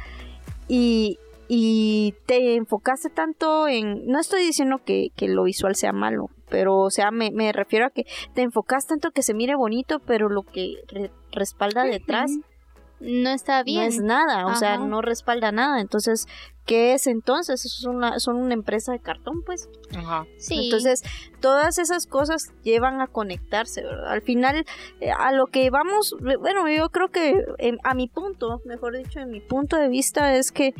y 0.67 1.19
y 1.55 2.15
te 2.25 2.55
enfocaste 2.55 3.09
tanto 3.11 3.67
en 3.67 4.07
no 4.07 4.19
estoy 4.19 4.41
diciendo 4.41 4.79
que, 4.83 5.09
que 5.15 5.27
lo 5.27 5.43
visual 5.43 5.75
sea 5.75 5.93
malo 5.93 6.29
pero 6.49 6.77
o 6.79 6.89
sea 6.89 7.11
me, 7.11 7.29
me 7.31 7.51
refiero 7.51 7.85
a 7.85 7.89
que 7.91 8.05
te 8.33 8.41
enfocas 8.41 8.87
tanto 8.87 9.11
que 9.11 9.21
se 9.21 9.35
mire 9.35 9.53
bonito 9.55 9.99
pero 9.99 10.29
lo 10.29 10.41
que 10.41 10.77
re- 10.87 11.11
respalda 11.31 11.83
detrás 11.83 12.31
no 12.99 13.29
está 13.31 13.63
bien. 13.63 13.81
no 13.81 13.87
es 13.89 14.01
nada, 14.01 14.45
o 14.45 14.55
sea, 14.55 14.77
no 14.77 15.01
respalda 15.01 15.51
nada. 15.51 15.81
Entonces, 15.81 16.25
¿qué 16.65 16.93
es 16.93 17.05
entonces? 17.07 17.65
Eso 17.65 17.81
son 17.81 17.97
una, 17.97 18.17
son 18.19 18.37
una 18.37 18.53
empresa 18.53 18.93
de 18.93 18.99
cartón, 18.99 19.41
pues. 19.45 19.67
Ajá. 19.93 20.25
sí. 20.37 20.65
Entonces, 20.65 21.03
todas 21.41 21.79
esas 21.79 22.07
cosas 22.07 22.53
llevan 22.63 23.01
a 23.01 23.07
conectarse, 23.07 23.83
¿verdad? 23.83 24.07
Al 24.09 24.21
final, 24.21 24.63
eh, 25.01 25.11
a 25.11 25.33
lo 25.33 25.47
que 25.47 25.69
vamos, 25.69 26.15
bueno, 26.21 26.69
yo 26.69 26.87
creo 26.91 27.09
que 27.09 27.43
em, 27.57 27.77
a 27.83 27.93
mi 27.93 28.07
punto, 28.07 28.61
mejor 28.63 28.95
dicho, 28.95 29.19
en 29.19 29.31
mi 29.31 29.41
punto 29.41 29.75
de 29.75 29.89
vista 29.89 30.33
es 30.35 30.53
que 30.53 30.73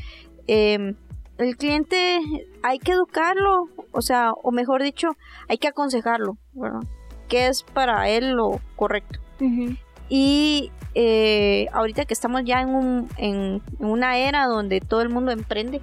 em, 0.47 0.95
el 1.38 1.58
cliente 1.58 2.19
hay 2.62 2.79
que 2.79 2.91
educarlo, 2.93 3.65
o 3.91 4.01
sea, 4.01 4.32
o 4.32 4.51
mejor 4.51 4.84
dicho, 4.84 5.10
hay 5.49 5.58
que 5.58 5.67
aconsejarlo, 5.67 6.38
¿verdad? 6.53 6.82
¿Qué 7.27 7.47
es 7.47 7.63
para 7.63 8.08
él 8.10 8.32
lo 8.32 8.60
correcto? 8.75 9.19
Y 10.10 10.71
eh, 10.95 11.67
ahorita 11.73 12.06
que 12.06 12.13
estamos 12.13 12.43
ya 12.45 12.62
en, 12.62 12.69
un, 12.69 13.10
en, 13.17 13.62
en 13.79 13.86
una 13.86 14.17
era 14.17 14.45
donde 14.45 14.79
todo 14.79 15.01
el 15.01 15.10
mundo 15.10 15.32
emprende, 15.32 15.82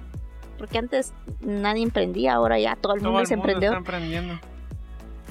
porque 0.57 0.77
antes 0.77 1.13
nadie 1.41 1.83
emprendía, 1.83 2.33
ahora 2.33 2.59
ya 2.59 2.75
todo 2.75 2.93
el 2.93 3.01
Todo 3.01 3.09
mundo 3.09 3.19
el 3.19 3.23
es 3.25 3.31
mundo 3.31 3.43
emprendedor. 3.51 3.77
está 3.79 3.95
emprendiendo. 3.95 4.39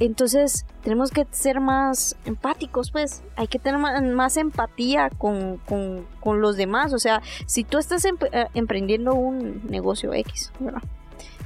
Entonces 0.00 0.64
tenemos 0.82 1.10
que 1.10 1.26
ser 1.30 1.60
más 1.60 2.16
empáticos, 2.24 2.90
pues 2.90 3.22
hay 3.36 3.46
que 3.48 3.58
tener 3.58 3.78
más, 3.78 4.36
empatía 4.38 5.10
con, 5.10 5.58
con- 5.58 6.06
con 6.20 6.40
los 6.40 6.56
demás. 6.56 6.92
O 6.94 6.98
sea, 6.98 7.20
si 7.46 7.64
tú 7.64 7.76
estás 7.78 8.04
eh, 8.06 8.12
emprendiendo 8.54 9.14
un 9.14 9.62
negocio 9.68 10.12
X, 10.14 10.52
¿verdad? 10.58 10.82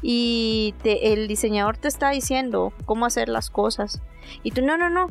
Y 0.03 0.75
te- 0.83 1.13
el 1.13 1.27
diseñador 1.27 1.77
te 1.79 1.89
está 1.89 2.11
diciendo 2.11 2.73
cómo 2.85 3.07
hacer 3.07 3.29
las 3.29 3.51
cosas. 3.51 4.01
Y 4.45 4.53
tú, 4.53 4.63
no, 4.63 4.77
no, 4.77 4.89
no. 4.89 5.09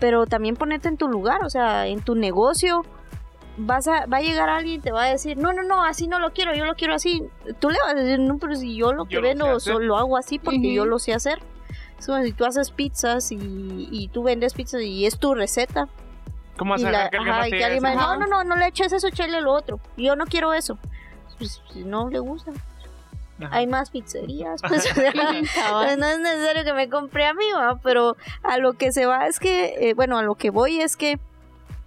Pero 0.00 0.26
también 0.26 0.56
ponete 0.56 0.88
en 0.88 0.96
tu 0.96 1.08
lugar, 1.08 1.44
o 1.44 1.50
sea, 1.50 1.86
en 1.86 2.00
tu 2.00 2.14
negocio. 2.14 2.82
Vas 3.60 3.88
a, 3.88 4.06
va 4.06 4.18
a 4.18 4.20
llegar 4.20 4.48
alguien 4.48 4.78
y 4.78 4.82
te 4.82 4.92
va 4.92 5.04
a 5.04 5.08
decir, 5.10 5.36
no, 5.36 5.52
no, 5.52 5.62
no, 5.64 5.82
así 5.84 6.06
no 6.06 6.20
lo 6.20 6.32
quiero, 6.32 6.54
yo 6.54 6.64
lo 6.64 6.74
quiero 6.74 6.94
así. 6.94 7.24
Tú 7.58 7.70
le 7.70 7.78
vas 7.84 7.94
a 7.94 7.96
decir, 7.96 8.20
no, 8.20 8.38
pero 8.38 8.54
si 8.54 8.76
yo 8.76 8.92
lo 8.92 9.04
que 9.06 9.14
Yo 9.16 9.22
vendo 9.22 9.46
hacer". 9.46 9.72
so- 9.74 9.78
lo 9.80 9.96
hago 9.96 10.16
así 10.16 10.38
porque 10.38 10.72
yo 10.72 10.86
lo 10.86 10.98
sé 10.98 11.12
hacer. 11.12 11.38
Es 11.98 12.06
como 12.06 12.22
si 12.22 12.32
tú 12.32 12.44
haces 12.44 12.70
pizzas 12.70 13.32
y, 13.32 13.38
y 13.90 14.08
tú 14.08 14.22
vendes 14.22 14.54
pizzas 14.54 14.82
y 14.82 15.06
es 15.06 15.18
tu 15.18 15.34
receta. 15.34 15.88
¿Cómo 16.56 16.76
Y, 16.76 16.82
la- 16.82 17.10
que 17.10 17.16
ajá, 17.18 17.48
y 17.48 17.50
que 17.52 17.64
alguien 17.64 17.82
más, 17.82 17.94
no, 17.96 18.16
no, 18.16 18.26
no, 18.26 18.44
no 18.44 18.56
le 18.56 18.66
eches 18.66 18.92
eso, 18.92 19.06
echarle 19.08 19.40
lo 19.40 19.52
otro. 19.52 19.80
Yo 19.96 20.16
no 20.16 20.24
quiero 20.26 20.52
eso. 20.54 20.78
Pues, 21.38 21.62
si 21.72 21.84
no 21.84 22.08
le 22.10 22.18
gusta. 22.18 22.52
Ajá. 23.40 23.50
Hay 23.56 23.66
más 23.68 23.90
pizzerías. 23.90 24.60
Pues, 24.66 24.82
sea, 24.94 25.12
no 25.96 26.06
es 26.06 26.18
necesario 26.20 26.64
que 26.64 26.72
me 26.72 26.88
compre 26.88 27.26
a 27.26 27.34
mí, 27.34 27.44
¿va? 27.56 27.78
pero 27.82 28.16
a 28.42 28.58
lo 28.58 28.72
que 28.72 28.90
se 28.90 29.06
va 29.06 29.26
es 29.28 29.38
que, 29.38 29.90
eh, 29.90 29.94
bueno, 29.94 30.18
a 30.18 30.22
lo 30.22 30.34
que 30.34 30.50
voy 30.50 30.80
es 30.80 30.96
que 30.96 31.18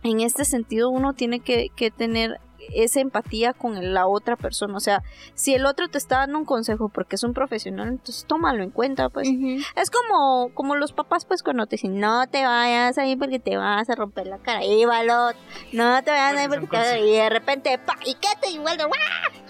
en 0.03 0.21
este 0.21 0.45
sentido 0.45 0.89
uno 0.89 1.13
tiene 1.13 1.41
que, 1.41 1.67
que 1.75 1.91
tener 1.91 2.39
esa 2.73 2.99
empatía 2.99 3.53
con 3.53 3.93
la 3.93 4.07
otra 4.07 4.35
persona. 4.35 4.75
O 4.75 4.79
sea, 4.79 5.03
si 5.33 5.53
el 5.53 5.65
otro 5.65 5.87
te 5.89 5.97
está 5.97 6.19
dando 6.19 6.39
un 6.39 6.45
consejo 6.45 6.89
porque 6.89 7.15
es 7.15 7.23
un 7.23 7.33
profesional, 7.33 7.89
entonces 7.89 8.25
tómalo 8.27 8.63
en 8.63 8.71
cuenta, 8.71 9.09
pues. 9.09 9.27
Es 9.75 9.89
como, 9.89 10.51
como 10.53 10.75
los 10.75 10.93
papás, 10.93 11.25
pues, 11.25 11.43
cuando 11.43 11.65
te 11.65 11.75
dicen, 11.75 11.99
no 11.99 12.27
te 12.27 12.45
vayas 12.45 12.97
ahí 12.97 13.15
porque 13.15 13.39
te 13.39 13.57
vas 13.57 13.89
a 13.89 13.95
romper 13.95 14.27
la 14.27 14.37
cara. 14.37 14.63
Y 14.63 14.85
balot, 14.85 15.35
no 15.73 16.03
te 16.03 16.11
vayas 16.11 16.37
ahí 16.37 16.47
Porque 16.47 16.67
porque 16.67 16.77
son 16.77 16.95
te... 16.95 17.07
Y 17.07 17.11
de 17.13 17.29
repente, 17.29 17.77
pa, 17.77 17.97
¿y 18.05 18.15
qué 18.15 18.29
te? 18.39 18.57
¡guau! 18.57 18.89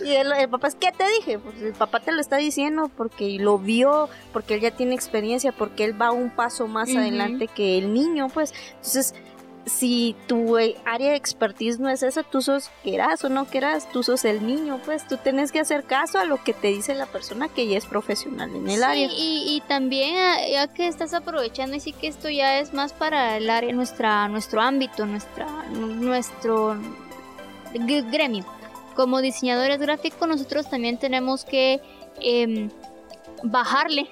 Y 0.04 0.16
el, 0.16 0.32
el 0.32 0.50
papá, 0.50 0.68
es, 0.68 0.76
¿qué 0.76 0.92
te 0.92 1.08
dije? 1.20 1.40
Pues 1.40 1.62
el 1.62 1.74
papá 1.74 2.00
te 2.00 2.12
lo 2.12 2.22
está 2.22 2.38
diciendo 2.38 2.90
porque 2.96 3.38
lo 3.40 3.60
vio, 3.60 4.10
porque 4.34 4.56
él 4.56 4.62
ya 4.62 4.72
tiene 4.72 4.96
experiencia, 4.96 5.52
porque 5.52 5.84
él 5.84 6.00
va 6.00 6.12
un 6.12 6.30
paso 6.32 6.68
más 6.68 6.90
adelante 6.90 7.48
que 7.48 7.78
el 7.78 7.94
niño, 7.94 8.28
pues. 8.30 8.54
Entonces, 8.78 9.14
si 9.66 10.16
tu 10.28 10.58
eh, 10.58 10.76
área 10.86 11.12
de 11.12 11.16
expertise 11.16 11.80
no 11.80 11.90
es 11.90 12.04
esa, 12.04 12.24
tú 12.24 12.42
sos, 12.42 12.72
quieras 12.84 13.24
o 13.24 13.30
no 13.30 13.46
quieras, 13.46 13.88
tú 13.92 14.04
sos 14.04 14.26
el 14.26 14.46
niño, 14.46 14.80
pues 14.86 15.08
tú 15.08 15.18
tienes 15.18 15.52
que 15.52 15.60
hacer 15.60 15.84
caso 15.84 16.18
a 16.18 16.26
lo 16.26 16.44
que 16.44 16.54
te 16.54 16.70
dice 16.70 16.96
la 16.96 17.06
persona 17.06 17.48
que 17.48 17.68
ya 17.68 17.78
es 17.78 17.86
profesional 17.86 18.56
en 18.56 18.68
el 18.68 18.78
Sí, 18.78 18.84
área. 18.84 19.08
Y, 19.08 19.56
y 19.56 19.62
también, 19.68 20.18
ah, 20.18 20.38
ya 20.50 20.68
que 20.68 20.88
estás 20.88 21.14
aprovechando, 21.14 21.76
y 21.76 21.80
sí 21.80 21.94
que 21.94 22.08
esto 22.08 22.30
ya 22.30 22.60
es 22.60 22.74
más 22.74 22.94
para 22.94 23.38
el 23.38 23.50
área, 23.50 23.72
nuestra, 23.74 24.28
nuestro 24.28 24.62
ámbito, 24.62 25.06
nuestra, 25.06 25.46
nuestro 25.70 26.78
gremio. 27.74 28.46
Como 28.96 29.22
diseñadores 29.22 29.80
gráficos, 29.80 30.28
nosotros 30.28 30.70
también 30.70 30.98
tenemos 30.98 31.46
que 31.46 31.82
em, 32.20 32.70
bajarle 33.44 34.10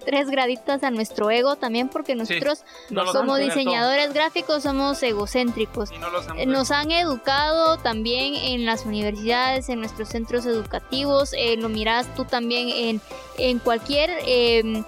tres 0.00 0.30
graditas 0.30 0.82
a 0.82 0.90
nuestro 0.90 1.30
ego 1.30 1.56
también, 1.56 1.88
porque 1.88 2.14
nosotros, 2.14 2.64
No 2.90 3.04
del 3.04 3.12
todo. 3.12 3.36
diseñadores 3.36 4.12
gráficos, 4.12 4.62
somos 4.62 5.02
egocéntricos. 5.02 5.90
No 5.92 6.46
Nos 6.46 6.70
han 6.70 6.90
educado 6.90 7.78
también 7.78 8.34
en 8.34 8.64
las 8.66 8.84
universidades, 8.84 9.68
en 9.68 9.80
nuestros 9.80 10.08
centros 10.08 10.46
educativos, 10.46 11.32
eh, 11.32 11.56
lo 11.56 11.68
miras 11.68 12.12
tú 12.14 12.24
también 12.24 12.68
en, 12.68 13.00
en 13.38 13.58
cualquier 13.58 14.10
eh, 14.26 14.82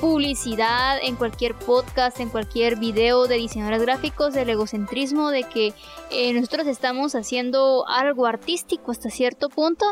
publicidad, 0.00 0.98
en 1.02 1.16
cualquier 1.16 1.54
podcast, 1.54 2.20
en 2.20 2.28
cualquier 2.28 2.76
video 2.76 3.26
de 3.26 3.36
diseñadores 3.36 3.82
gráficos, 3.82 4.36
el 4.36 4.48
egocentrismo 4.48 5.30
de 5.30 5.44
que 5.44 5.72
eh, 6.10 6.32
nosotros 6.32 6.66
estamos 6.66 7.14
haciendo 7.14 7.86
algo 7.88 8.26
artístico 8.26 8.92
hasta 8.92 9.10
cierto 9.10 9.48
punto 9.48 9.86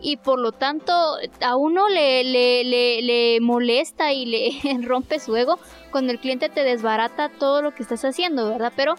y 0.00 0.16
por 0.16 0.38
lo 0.38 0.52
tanto 0.52 0.92
a 1.42 1.56
uno 1.56 1.88
le, 1.88 2.24
le, 2.24 2.64
le, 2.64 3.02
le 3.02 3.40
molesta 3.40 4.12
y 4.12 4.26
le 4.26 4.78
rompe 4.82 5.20
su 5.20 5.36
ego 5.36 5.58
cuando 5.90 6.12
el 6.12 6.18
cliente 6.18 6.48
te 6.48 6.64
desbarata 6.64 7.28
todo 7.28 7.62
lo 7.62 7.74
que 7.74 7.82
estás 7.82 8.04
haciendo, 8.04 8.48
¿verdad? 8.48 8.72
Pero 8.76 8.94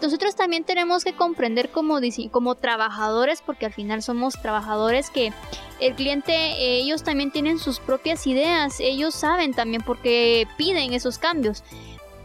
nosotros 0.00 0.36
también 0.36 0.64
tenemos 0.64 1.04
que 1.04 1.14
comprender 1.14 1.70
como, 1.70 1.98
como 2.30 2.54
trabajadores, 2.54 3.42
porque 3.44 3.66
al 3.66 3.72
final 3.72 4.02
somos 4.02 4.34
trabajadores, 4.40 5.10
que 5.10 5.32
el 5.80 5.94
cliente, 5.94 6.32
eh, 6.32 6.78
ellos 6.78 7.02
también 7.02 7.30
tienen 7.30 7.58
sus 7.58 7.80
propias 7.80 8.26
ideas, 8.26 8.80
ellos 8.80 9.14
saben 9.14 9.54
también 9.54 9.82
por 9.82 10.00
qué 10.00 10.46
piden 10.56 10.92
esos 10.92 11.18
cambios. 11.18 11.62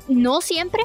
No 0.08 0.42
siempre, 0.42 0.84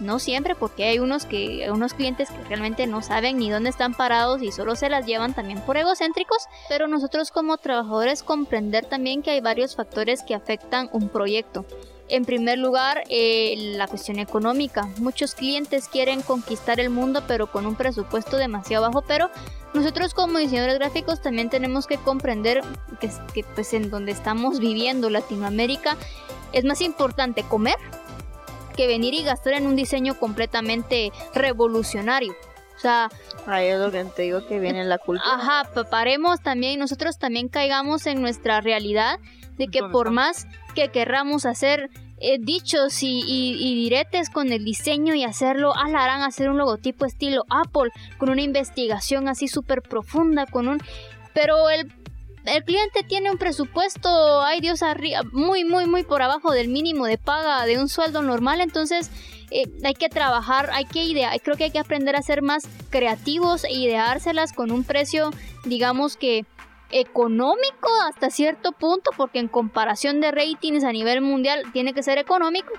no 0.00 0.18
siempre, 0.18 0.54
porque 0.54 0.84
hay 0.84 0.98
unos 0.98 1.24
que, 1.24 1.70
unos 1.70 1.94
clientes 1.94 2.30
que 2.30 2.44
realmente 2.44 2.86
no 2.86 3.02
saben 3.02 3.38
ni 3.38 3.50
dónde 3.50 3.70
están 3.70 3.94
parados 3.94 4.42
y 4.42 4.52
solo 4.52 4.76
se 4.76 4.88
las 4.88 5.06
llevan 5.06 5.34
también 5.34 5.60
por 5.60 5.76
egocéntricos, 5.76 6.46
pero 6.68 6.88
nosotros 6.88 7.30
como 7.30 7.58
trabajadores 7.58 8.22
comprender 8.22 8.86
también 8.86 9.22
que 9.22 9.30
hay 9.30 9.40
varios 9.40 9.76
factores 9.76 10.22
que 10.22 10.34
afectan 10.34 10.88
un 10.92 11.08
proyecto. 11.08 11.64
En 12.08 12.24
primer 12.24 12.58
lugar, 12.58 13.02
eh, 13.10 13.54
la 13.76 13.86
cuestión 13.86 14.18
económica. 14.18 14.88
Muchos 14.98 15.34
clientes 15.34 15.88
quieren 15.88 16.22
conquistar 16.22 16.80
el 16.80 16.90
mundo, 16.90 17.22
pero 17.26 17.48
con 17.48 17.66
un 17.66 17.74
presupuesto 17.74 18.36
demasiado 18.36 18.86
bajo. 18.86 19.02
Pero 19.02 19.30
nosotros 19.74 20.14
como 20.14 20.38
diseñadores 20.38 20.78
gráficos 20.78 21.20
también 21.20 21.50
tenemos 21.50 21.86
que 21.86 21.98
comprender 21.98 22.62
que, 23.00 23.10
que 23.34 23.44
pues 23.54 23.74
en 23.74 23.90
donde 23.90 24.12
estamos 24.12 24.58
viviendo, 24.58 25.10
Latinoamérica, 25.10 25.96
es 26.52 26.64
más 26.64 26.80
importante 26.80 27.42
comer 27.42 27.76
que 28.76 28.86
venir 28.86 29.12
y 29.12 29.22
gastar 29.24 29.54
en 29.54 29.66
un 29.66 29.76
diseño 29.76 30.14
completamente 30.18 31.12
revolucionario. 31.34 32.32
O 32.76 32.80
sea, 32.80 33.10
Ahí 33.46 33.66
es 33.66 33.78
lo 33.78 33.90
que 33.90 34.04
te 34.04 34.22
digo 34.22 34.46
que 34.46 34.60
viene 34.60 34.84
la 34.84 34.98
cultura. 34.98 35.34
Ajá, 35.34 35.68
pa- 35.74 35.84
paremos 35.84 36.40
también, 36.40 36.78
nosotros 36.78 37.18
también 37.18 37.48
caigamos 37.48 38.06
en 38.06 38.22
nuestra 38.22 38.60
realidad 38.60 39.18
de 39.56 39.66
que 39.66 39.80
¿Dónde 39.80 39.92
por 39.92 40.06
estamos? 40.06 40.14
más 40.14 40.46
que 40.78 40.90
querramos 40.90 41.44
hacer 41.44 41.90
eh, 42.20 42.38
dichos 42.40 43.02
y, 43.02 43.20
y- 43.26 43.74
diretes 43.74 44.30
con 44.30 44.52
el 44.52 44.64
diseño 44.64 45.14
y 45.14 45.24
hacerlo, 45.24 45.72
ah, 45.74 45.88
la 45.88 46.04
harán 46.04 46.22
hacer 46.22 46.48
un 46.50 46.56
logotipo 46.58 47.04
estilo 47.04 47.44
Apple, 47.50 47.90
con 48.16 48.30
una 48.30 48.42
investigación 48.42 49.26
así 49.28 49.48
súper 49.48 49.82
profunda, 49.82 50.46
con 50.46 50.68
un... 50.68 50.80
Pero 51.34 51.68
el, 51.70 51.92
el 52.44 52.64
cliente 52.64 53.02
tiene 53.02 53.30
un 53.30 53.38
presupuesto, 53.38 54.42
ay 54.42 54.60
Dios, 54.60 54.82
arriba, 54.82 55.22
muy, 55.32 55.64
muy, 55.64 55.86
muy 55.86 56.04
por 56.04 56.22
abajo 56.22 56.52
del 56.52 56.68
mínimo 56.68 57.06
de 57.06 57.18
paga 57.18 57.64
de 57.66 57.78
un 57.78 57.88
sueldo 57.88 58.22
normal, 58.22 58.60
entonces 58.60 59.10
eh, 59.50 59.64
hay 59.84 59.94
que 59.94 60.08
trabajar, 60.08 60.70
hay 60.72 60.84
que 60.84 61.04
idear, 61.04 61.40
creo 61.40 61.56
que 61.56 61.64
hay 61.64 61.70
que 61.72 61.78
aprender 61.78 62.14
a 62.16 62.22
ser 62.22 62.42
más 62.42 62.68
creativos 62.90 63.64
e 63.64 63.72
ideárselas 63.72 64.52
con 64.52 64.70
un 64.70 64.84
precio, 64.84 65.30
digamos 65.64 66.16
que 66.16 66.44
económico 66.90 67.88
hasta 68.08 68.30
cierto 68.30 68.72
punto, 68.72 69.10
porque 69.16 69.38
en 69.38 69.48
comparación 69.48 70.20
de 70.20 70.30
ratings 70.30 70.84
a 70.84 70.92
nivel 70.92 71.20
mundial 71.20 71.62
tiene 71.72 71.92
que 71.92 72.02
ser 72.02 72.18
económico, 72.18 72.72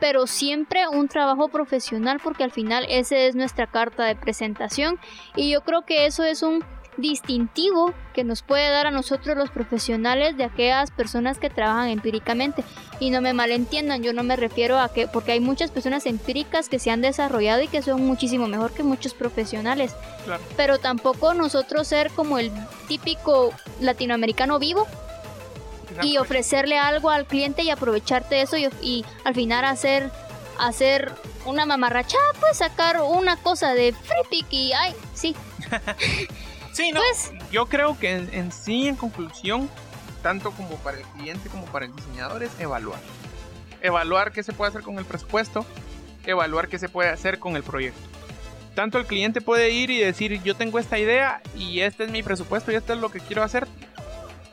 pero 0.00 0.26
siempre 0.26 0.86
un 0.88 1.08
trabajo 1.08 1.48
profesional 1.48 2.20
porque 2.22 2.44
al 2.44 2.50
final 2.50 2.86
ese 2.88 3.26
es 3.26 3.34
nuestra 3.34 3.66
carta 3.66 4.04
de 4.04 4.16
presentación. 4.16 4.98
Y 5.36 5.50
yo 5.50 5.62
creo 5.62 5.82
que 5.82 6.06
eso 6.06 6.24
es 6.24 6.42
un 6.42 6.64
distintivo 6.96 7.92
que 8.12 8.24
nos 8.24 8.42
puede 8.42 8.68
dar 8.70 8.86
a 8.86 8.90
nosotros 8.90 9.36
los 9.36 9.50
profesionales 9.50 10.36
de 10.36 10.44
aquellas 10.44 10.90
personas 10.90 11.38
que 11.38 11.50
trabajan 11.50 11.88
empíricamente. 11.88 12.64
Y 13.00 13.10
no 13.10 13.20
me 13.20 13.32
malentiendan, 13.32 14.02
yo 14.02 14.12
no 14.12 14.22
me 14.22 14.36
refiero 14.36 14.78
a 14.78 14.88
que 14.92 15.08
porque 15.08 15.32
hay 15.32 15.40
muchas 15.40 15.70
personas 15.70 16.06
empíricas 16.06 16.68
que 16.68 16.78
se 16.78 16.90
han 16.90 17.00
desarrollado 17.00 17.62
y 17.62 17.68
que 17.68 17.82
son 17.82 18.06
muchísimo 18.06 18.46
mejor 18.46 18.72
que 18.72 18.82
muchos 18.82 19.14
profesionales, 19.14 19.94
Claro. 20.24 20.42
pero 20.56 20.78
tampoco 20.78 21.34
nosotros 21.34 21.86
ser 21.86 22.10
como 22.10 22.38
el 22.38 22.50
típico 22.88 23.52
latinoamericano 23.80 24.58
vivo 24.58 24.86
y 26.02 26.16
ofrecerle 26.18 26.78
algo 26.78 27.10
al 27.10 27.26
cliente 27.26 27.62
y 27.62 27.70
aprovecharte 27.70 28.36
de 28.36 28.42
eso 28.42 28.56
y, 28.56 28.68
y 28.82 29.04
al 29.24 29.34
final 29.34 29.64
hacer 29.64 30.10
hacer 30.58 31.12
una 31.46 31.66
mamarrachada, 31.66 32.22
pues 32.40 32.58
sacar 32.58 33.02
una 33.02 33.36
cosa 33.36 33.74
de 33.74 33.92
free 33.92 34.28
pick 34.30 34.46
y 34.52 34.72
ay, 34.72 34.94
sí, 35.12 35.34
Sí, 36.74 36.92
no. 36.92 37.00
Pues- 37.00 37.32
yo 37.50 37.66
creo 37.66 37.98
que 37.98 38.10
en, 38.12 38.28
en 38.34 38.52
sí, 38.52 38.88
en 38.88 38.96
conclusión, 38.96 39.70
tanto 40.22 40.50
como 40.50 40.76
para 40.76 40.98
el 40.98 41.04
cliente 41.04 41.48
como 41.48 41.64
para 41.66 41.86
el 41.86 41.94
diseñador, 41.96 42.42
es 42.42 42.50
evaluar. 42.60 42.98
Evaluar 43.80 44.32
qué 44.32 44.42
se 44.42 44.52
puede 44.52 44.70
hacer 44.70 44.82
con 44.82 44.98
el 44.98 45.04
presupuesto, 45.04 45.64
evaluar 46.26 46.68
qué 46.68 46.78
se 46.78 46.88
puede 46.88 47.10
hacer 47.10 47.38
con 47.38 47.56
el 47.56 47.62
proyecto. 47.62 48.00
Tanto 48.74 48.98
el 48.98 49.06
cliente 49.06 49.40
puede 49.40 49.70
ir 49.70 49.90
y 49.90 49.98
decir, 49.98 50.42
yo 50.42 50.56
tengo 50.56 50.78
esta 50.78 50.98
idea 50.98 51.40
y 51.56 51.80
este 51.80 52.04
es 52.04 52.10
mi 52.10 52.22
presupuesto 52.22 52.72
y 52.72 52.74
esto 52.74 52.92
es 52.92 52.98
lo 52.98 53.08
que 53.10 53.20
quiero 53.20 53.42
hacer. 53.42 53.68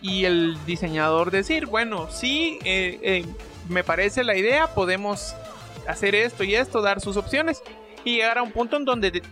Y 0.02 0.26
el 0.26 0.58
diseñador 0.66 1.32
decir, 1.32 1.66
bueno, 1.66 2.10
sí, 2.12 2.60
eh, 2.64 3.00
eh, 3.02 3.26
me 3.70 3.84
parece 3.84 4.24
la 4.24 4.36
idea, 4.38 4.68
podemos 4.74 5.34
hacer 5.88 6.14
esto 6.14 6.44
y 6.44 6.54
esto, 6.56 6.82
dar 6.82 7.02
sus 7.02 7.18
opciones 7.18 7.64
y 8.04 8.18
llegar 8.18 8.38
a 8.38 8.44
un 8.44 8.52
punto 8.52 8.78
en 8.78 8.86
donde 8.86 9.10
de- 9.12 9.24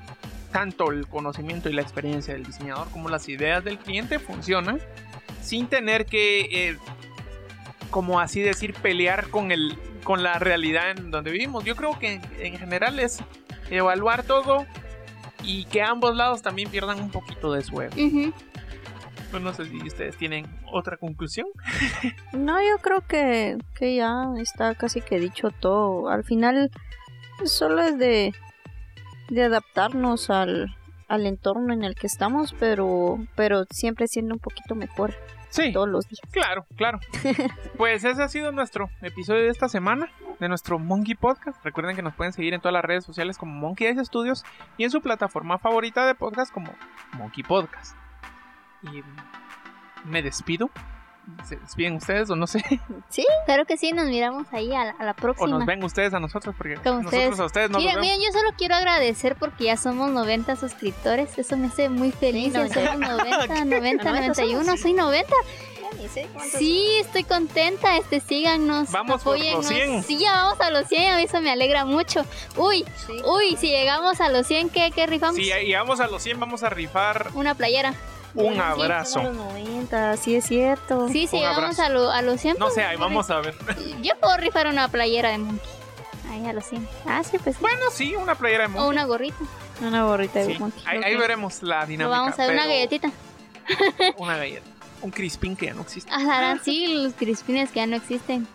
tanto 0.52 0.92
el 0.92 1.08
conocimiento 1.08 1.70
y 1.70 1.74
la 1.74 1.82
experiencia 1.82 2.34
del 2.34 2.46
diseñador 2.46 2.90
como 2.90 3.10
las 3.10 3.28
ideas 3.30 3.64
del 3.64 3.78
cliente 3.78 4.20
funcionan 4.20 4.80
sin 5.42 5.68
tener 5.68 6.06
que, 6.06 6.70
eh, 6.70 6.78
como 7.90 8.20
así 8.20 8.42
decir, 8.42 8.74
pelear 8.74 9.30
con, 9.30 9.52
el, 9.52 9.78
con 10.04 10.24
la 10.24 10.40
realidad 10.40 10.92
en 10.92 11.12
donde 11.12 11.32
vivimos. 11.32 11.64
Yo 11.64 11.76
creo 11.76 11.98
que 11.98 12.22
en 12.40 12.58
general 12.58 13.00
es 13.00 13.20
evaluar 13.70 14.24
todo 14.24 14.66
y 15.44 15.66
que 15.66 15.82
ambos 15.82 16.16
lados 16.16 16.42
también 16.42 16.70
pierdan 16.70 17.00
un 17.00 17.12
poquito 17.12 17.54
de 17.54 17.64
su 17.64 17.82
ego. 17.82 17.96
Pues 19.32 19.44
no 19.44 19.54
sé 19.54 19.66
si 19.66 19.78
ustedes 19.78 20.18
tienen 20.18 20.48
otra 20.72 20.98
conclusión. 20.98 21.48
No, 22.34 22.62
yo 22.62 22.78
creo 22.80 23.02
que, 23.02 23.58
que 23.76 23.96
ya 23.96 24.26
está 24.40 24.76
casi 24.76 25.02
que 25.02 25.20
dicho 25.20 25.52
todo. 25.52 26.10
Al 26.10 26.24
final 26.24 26.72
solo 27.46 27.82
es 27.82 27.98
de, 27.98 28.34
de 29.30 29.44
adaptarnos 29.44 30.30
al, 30.30 30.76
al 31.08 31.26
entorno 31.26 31.74
en 31.74 31.84
el 31.84 31.96
que 31.96 32.08
estamos, 32.08 32.54
pero, 32.60 33.18
pero 33.36 33.66
siempre 33.70 34.08
siendo 34.08 34.34
un 34.36 34.40
poquito 34.40 34.76
mejor 34.76 35.14
Sí. 35.50 35.74
todos 35.74 35.90
los 35.90 36.08
días. 36.08 36.22
Claro, 36.32 36.66
claro. 36.76 37.00
Pues 37.78 38.04
ese 38.04 38.22
ha 38.22 38.28
sido 38.28 38.52
nuestro 38.52 38.90
episodio 39.02 39.42
de 39.44 39.50
esta 39.50 39.68
semana 39.70 40.08
de 40.40 40.48
nuestro 40.48 40.78
Monkey 40.78 41.16
Podcast. 41.16 41.64
Recuerden 41.66 41.96
que 41.96 42.04
nos 42.04 42.14
pueden 42.14 42.34
seguir 42.34 42.54
en 42.54 42.62
todas 42.62 42.74
las 42.74 42.86
redes 42.86 43.04
sociales 43.04 43.38
como 43.38 43.54
Monkey 43.54 43.88
Eyes 43.88 44.06
Studios 44.08 44.46
y 44.78 44.84
en 44.84 44.92
su 44.92 45.02
plataforma 45.02 45.58
favorita 45.58 46.06
de 46.06 46.14
podcast 46.14 46.54
como 46.54 46.72
Monkey 47.14 47.44
Podcast. 47.44 47.96
Y 48.84 49.02
me 50.06 50.22
despido. 50.22 50.70
¿Se 51.48 51.56
despiden 51.58 51.96
ustedes 51.98 52.30
o 52.32 52.36
no 52.36 52.48
sé? 52.48 52.64
Claro 53.46 53.66
que 53.66 53.78
sí, 53.78 53.92
nos 53.92 54.06
miramos 54.08 54.48
ahí 54.52 54.74
a 54.74 54.86
la, 54.86 54.92
a 54.98 55.04
la 55.04 55.12
O 55.12 55.16
próxima. 55.16 55.48
nos 55.58 55.66
ven 55.66 55.84
ustedes 55.84 56.14
a 56.14 56.20
nosotros 56.20 56.56
porque 56.58 56.76
Como 56.76 57.02
nosotros 57.04 57.14
ustedes. 57.24 57.40
a 57.40 57.46
ustedes 57.46 57.70
no 57.72 57.78
Miren, 57.80 57.96
vemos. 57.96 58.08
miren, 58.08 58.22
yo 58.26 58.40
solo 58.40 58.50
quiero 58.58 58.76
agradecer 58.76 59.36
porque 59.36 59.66
ya 59.66 59.78
somos 59.78 60.10
90 60.12 60.56
suscriptores. 60.56 61.38
Eso 61.38 61.56
me 61.58 61.68
hace 61.68 61.90
muy 61.90 62.12
feliz. 62.12 62.54
ya 62.54 62.60
90. 62.60 62.92
somos 62.94 63.00
90, 63.10 63.66
90, 63.66 64.04
91. 64.12 64.64
somos, 64.66 64.80
Soy 64.82 64.94
90. 64.94 65.34
Sí, 66.58 66.88
estoy 67.00 67.24
contenta. 67.24 67.98
Este, 67.98 68.20
síganos. 68.20 68.92
Vamos 68.92 69.22
por 69.24 69.38
los 69.38 69.48
apóyennos. 69.48 69.68
100. 69.68 70.04
Sí, 70.04 70.18
ya 70.20 70.32
vamos 70.34 70.60
a 70.62 70.72
los 70.72 70.88
100. 70.88 71.12
A 71.14 71.18
mí 71.18 71.24
eso 71.24 71.42
me 71.42 71.52
alegra 71.52 71.86
mucho. 71.86 72.26
Uy, 72.58 72.86
uy, 73.26 73.56
si 73.58 73.68
llegamos 73.70 74.22
a 74.22 74.30
los 74.30 74.48
100, 74.48 74.70
¿qué, 74.70 74.92
qué 74.92 75.08
rifamos? 75.08 75.36
Si 75.36 75.44
llegamos 75.44 76.00
a 76.00 76.08
los 76.08 76.22
100 76.24 76.40
vamos 76.40 76.64
a 76.64 76.70
rifar 76.70 77.28
Una 77.34 77.56
playera. 77.56 77.94
Un 78.36 78.54
Sí, 78.54 78.60
abrazo. 78.60 79.24
Los 79.24 79.36
90, 79.36 80.18
sí 80.18 80.36
es 80.36 80.46
cierto. 80.46 81.08
Sí, 81.10 81.28
Un 81.32 81.40
llegamos 81.40 81.60
abrazo. 81.80 81.84
a, 81.84 81.90
lo- 81.90 82.12
a 82.12 82.22
los 82.22 82.40
100. 82.42 82.56
No 82.60 82.66
pues, 82.66 82.76
sé, 82.76 82.84
ahí 82.84 82.98
vamos 82.98 83.30
a 83.30 83.40
ver. 83.40 83.56
Yo 84.02 84.14
puedo 84.20 84.38
rifar 84.38 84.68
una 84.68 84.88
playera 84.88 85.30
de 85.30 85.38
Monkey. 85.40 85.70
Ahí 86.32 86.46
a 86.46 86.54
los 86.54 86.66
100. 86.66 86.88
Ah, 87.08 87.24
sí, 87.24 87.38
pues 87.40 87.56
sí. 87.56 87.62
Bueno, 87.62 87.86
sí, 87.92 88.16
una 88.16 88.36
playera 88.36 88.68
de 88.68 88.68
O 88.68 88.70
Monkey. 88.78 88.90
una 88.92 89.06
gorrita. 89.06 89.38
Una 89.82 90.04
borrita 90.06 90.40
de 90.40 90.54
Sí, 90.54 90.60
monkey. 90.60 90.84
ahí, 90.86 91.16
veremos 91.16 91.64
la 91.64 91.82
Lo 91.82 91.88
dinámica. 91.88 92.20
vamos 92.20 92.38
a 92.40 92.46
ver 92.46 92.54
una 92.54 92.66
galletita. 92.68 93.12
Una 94.18 94.36
galleta. 94.38 94.66
Un 95.02 95.12
crispín 95.12 95.56
que 95.56 95.68
ya 95.68 95.74
no 95.74 95.82
existe. 95.84 96.12
Ah, 96.14 96.38
harán 96.38 96.64
sí, 96.64 96.94
los 97.04 97.14
crispines 97.14 97.70
que 97.70 97.76
ya 97.78 97.88
no 97.88 97.96
existen. 97.96 98.48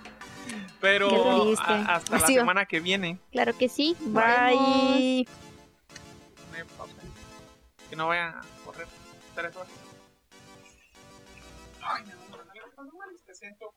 Pero 0.80 1.08
Qué 1.08 1.40
triste. 1.46 1.72
a- 1.72 1.94
hasta 1.96 2.16
la 2.16 2.20
va. 2.20 2.26
semana 2.26 2.66
que 2.66 2.80
viene. 2.80 3.18
Claro 3.32 3.56
que 3.56 3.68
sí. 3.70 3.96
Bye. 4.00 5.26
Pausa. 6.76 6.92
Que 7.88 7.96
no 7.96 8.08
vayan 8.08 8.34
tres 9.35 9.57
horas. 9.57 9.73
Ay, 11.83 12.05
me 12.05 12.14
duele 12.14 12.44
la 12.44 12.85
nariz, 12.99 13.25
me 13.27 13.35
siento. 13.35 13.73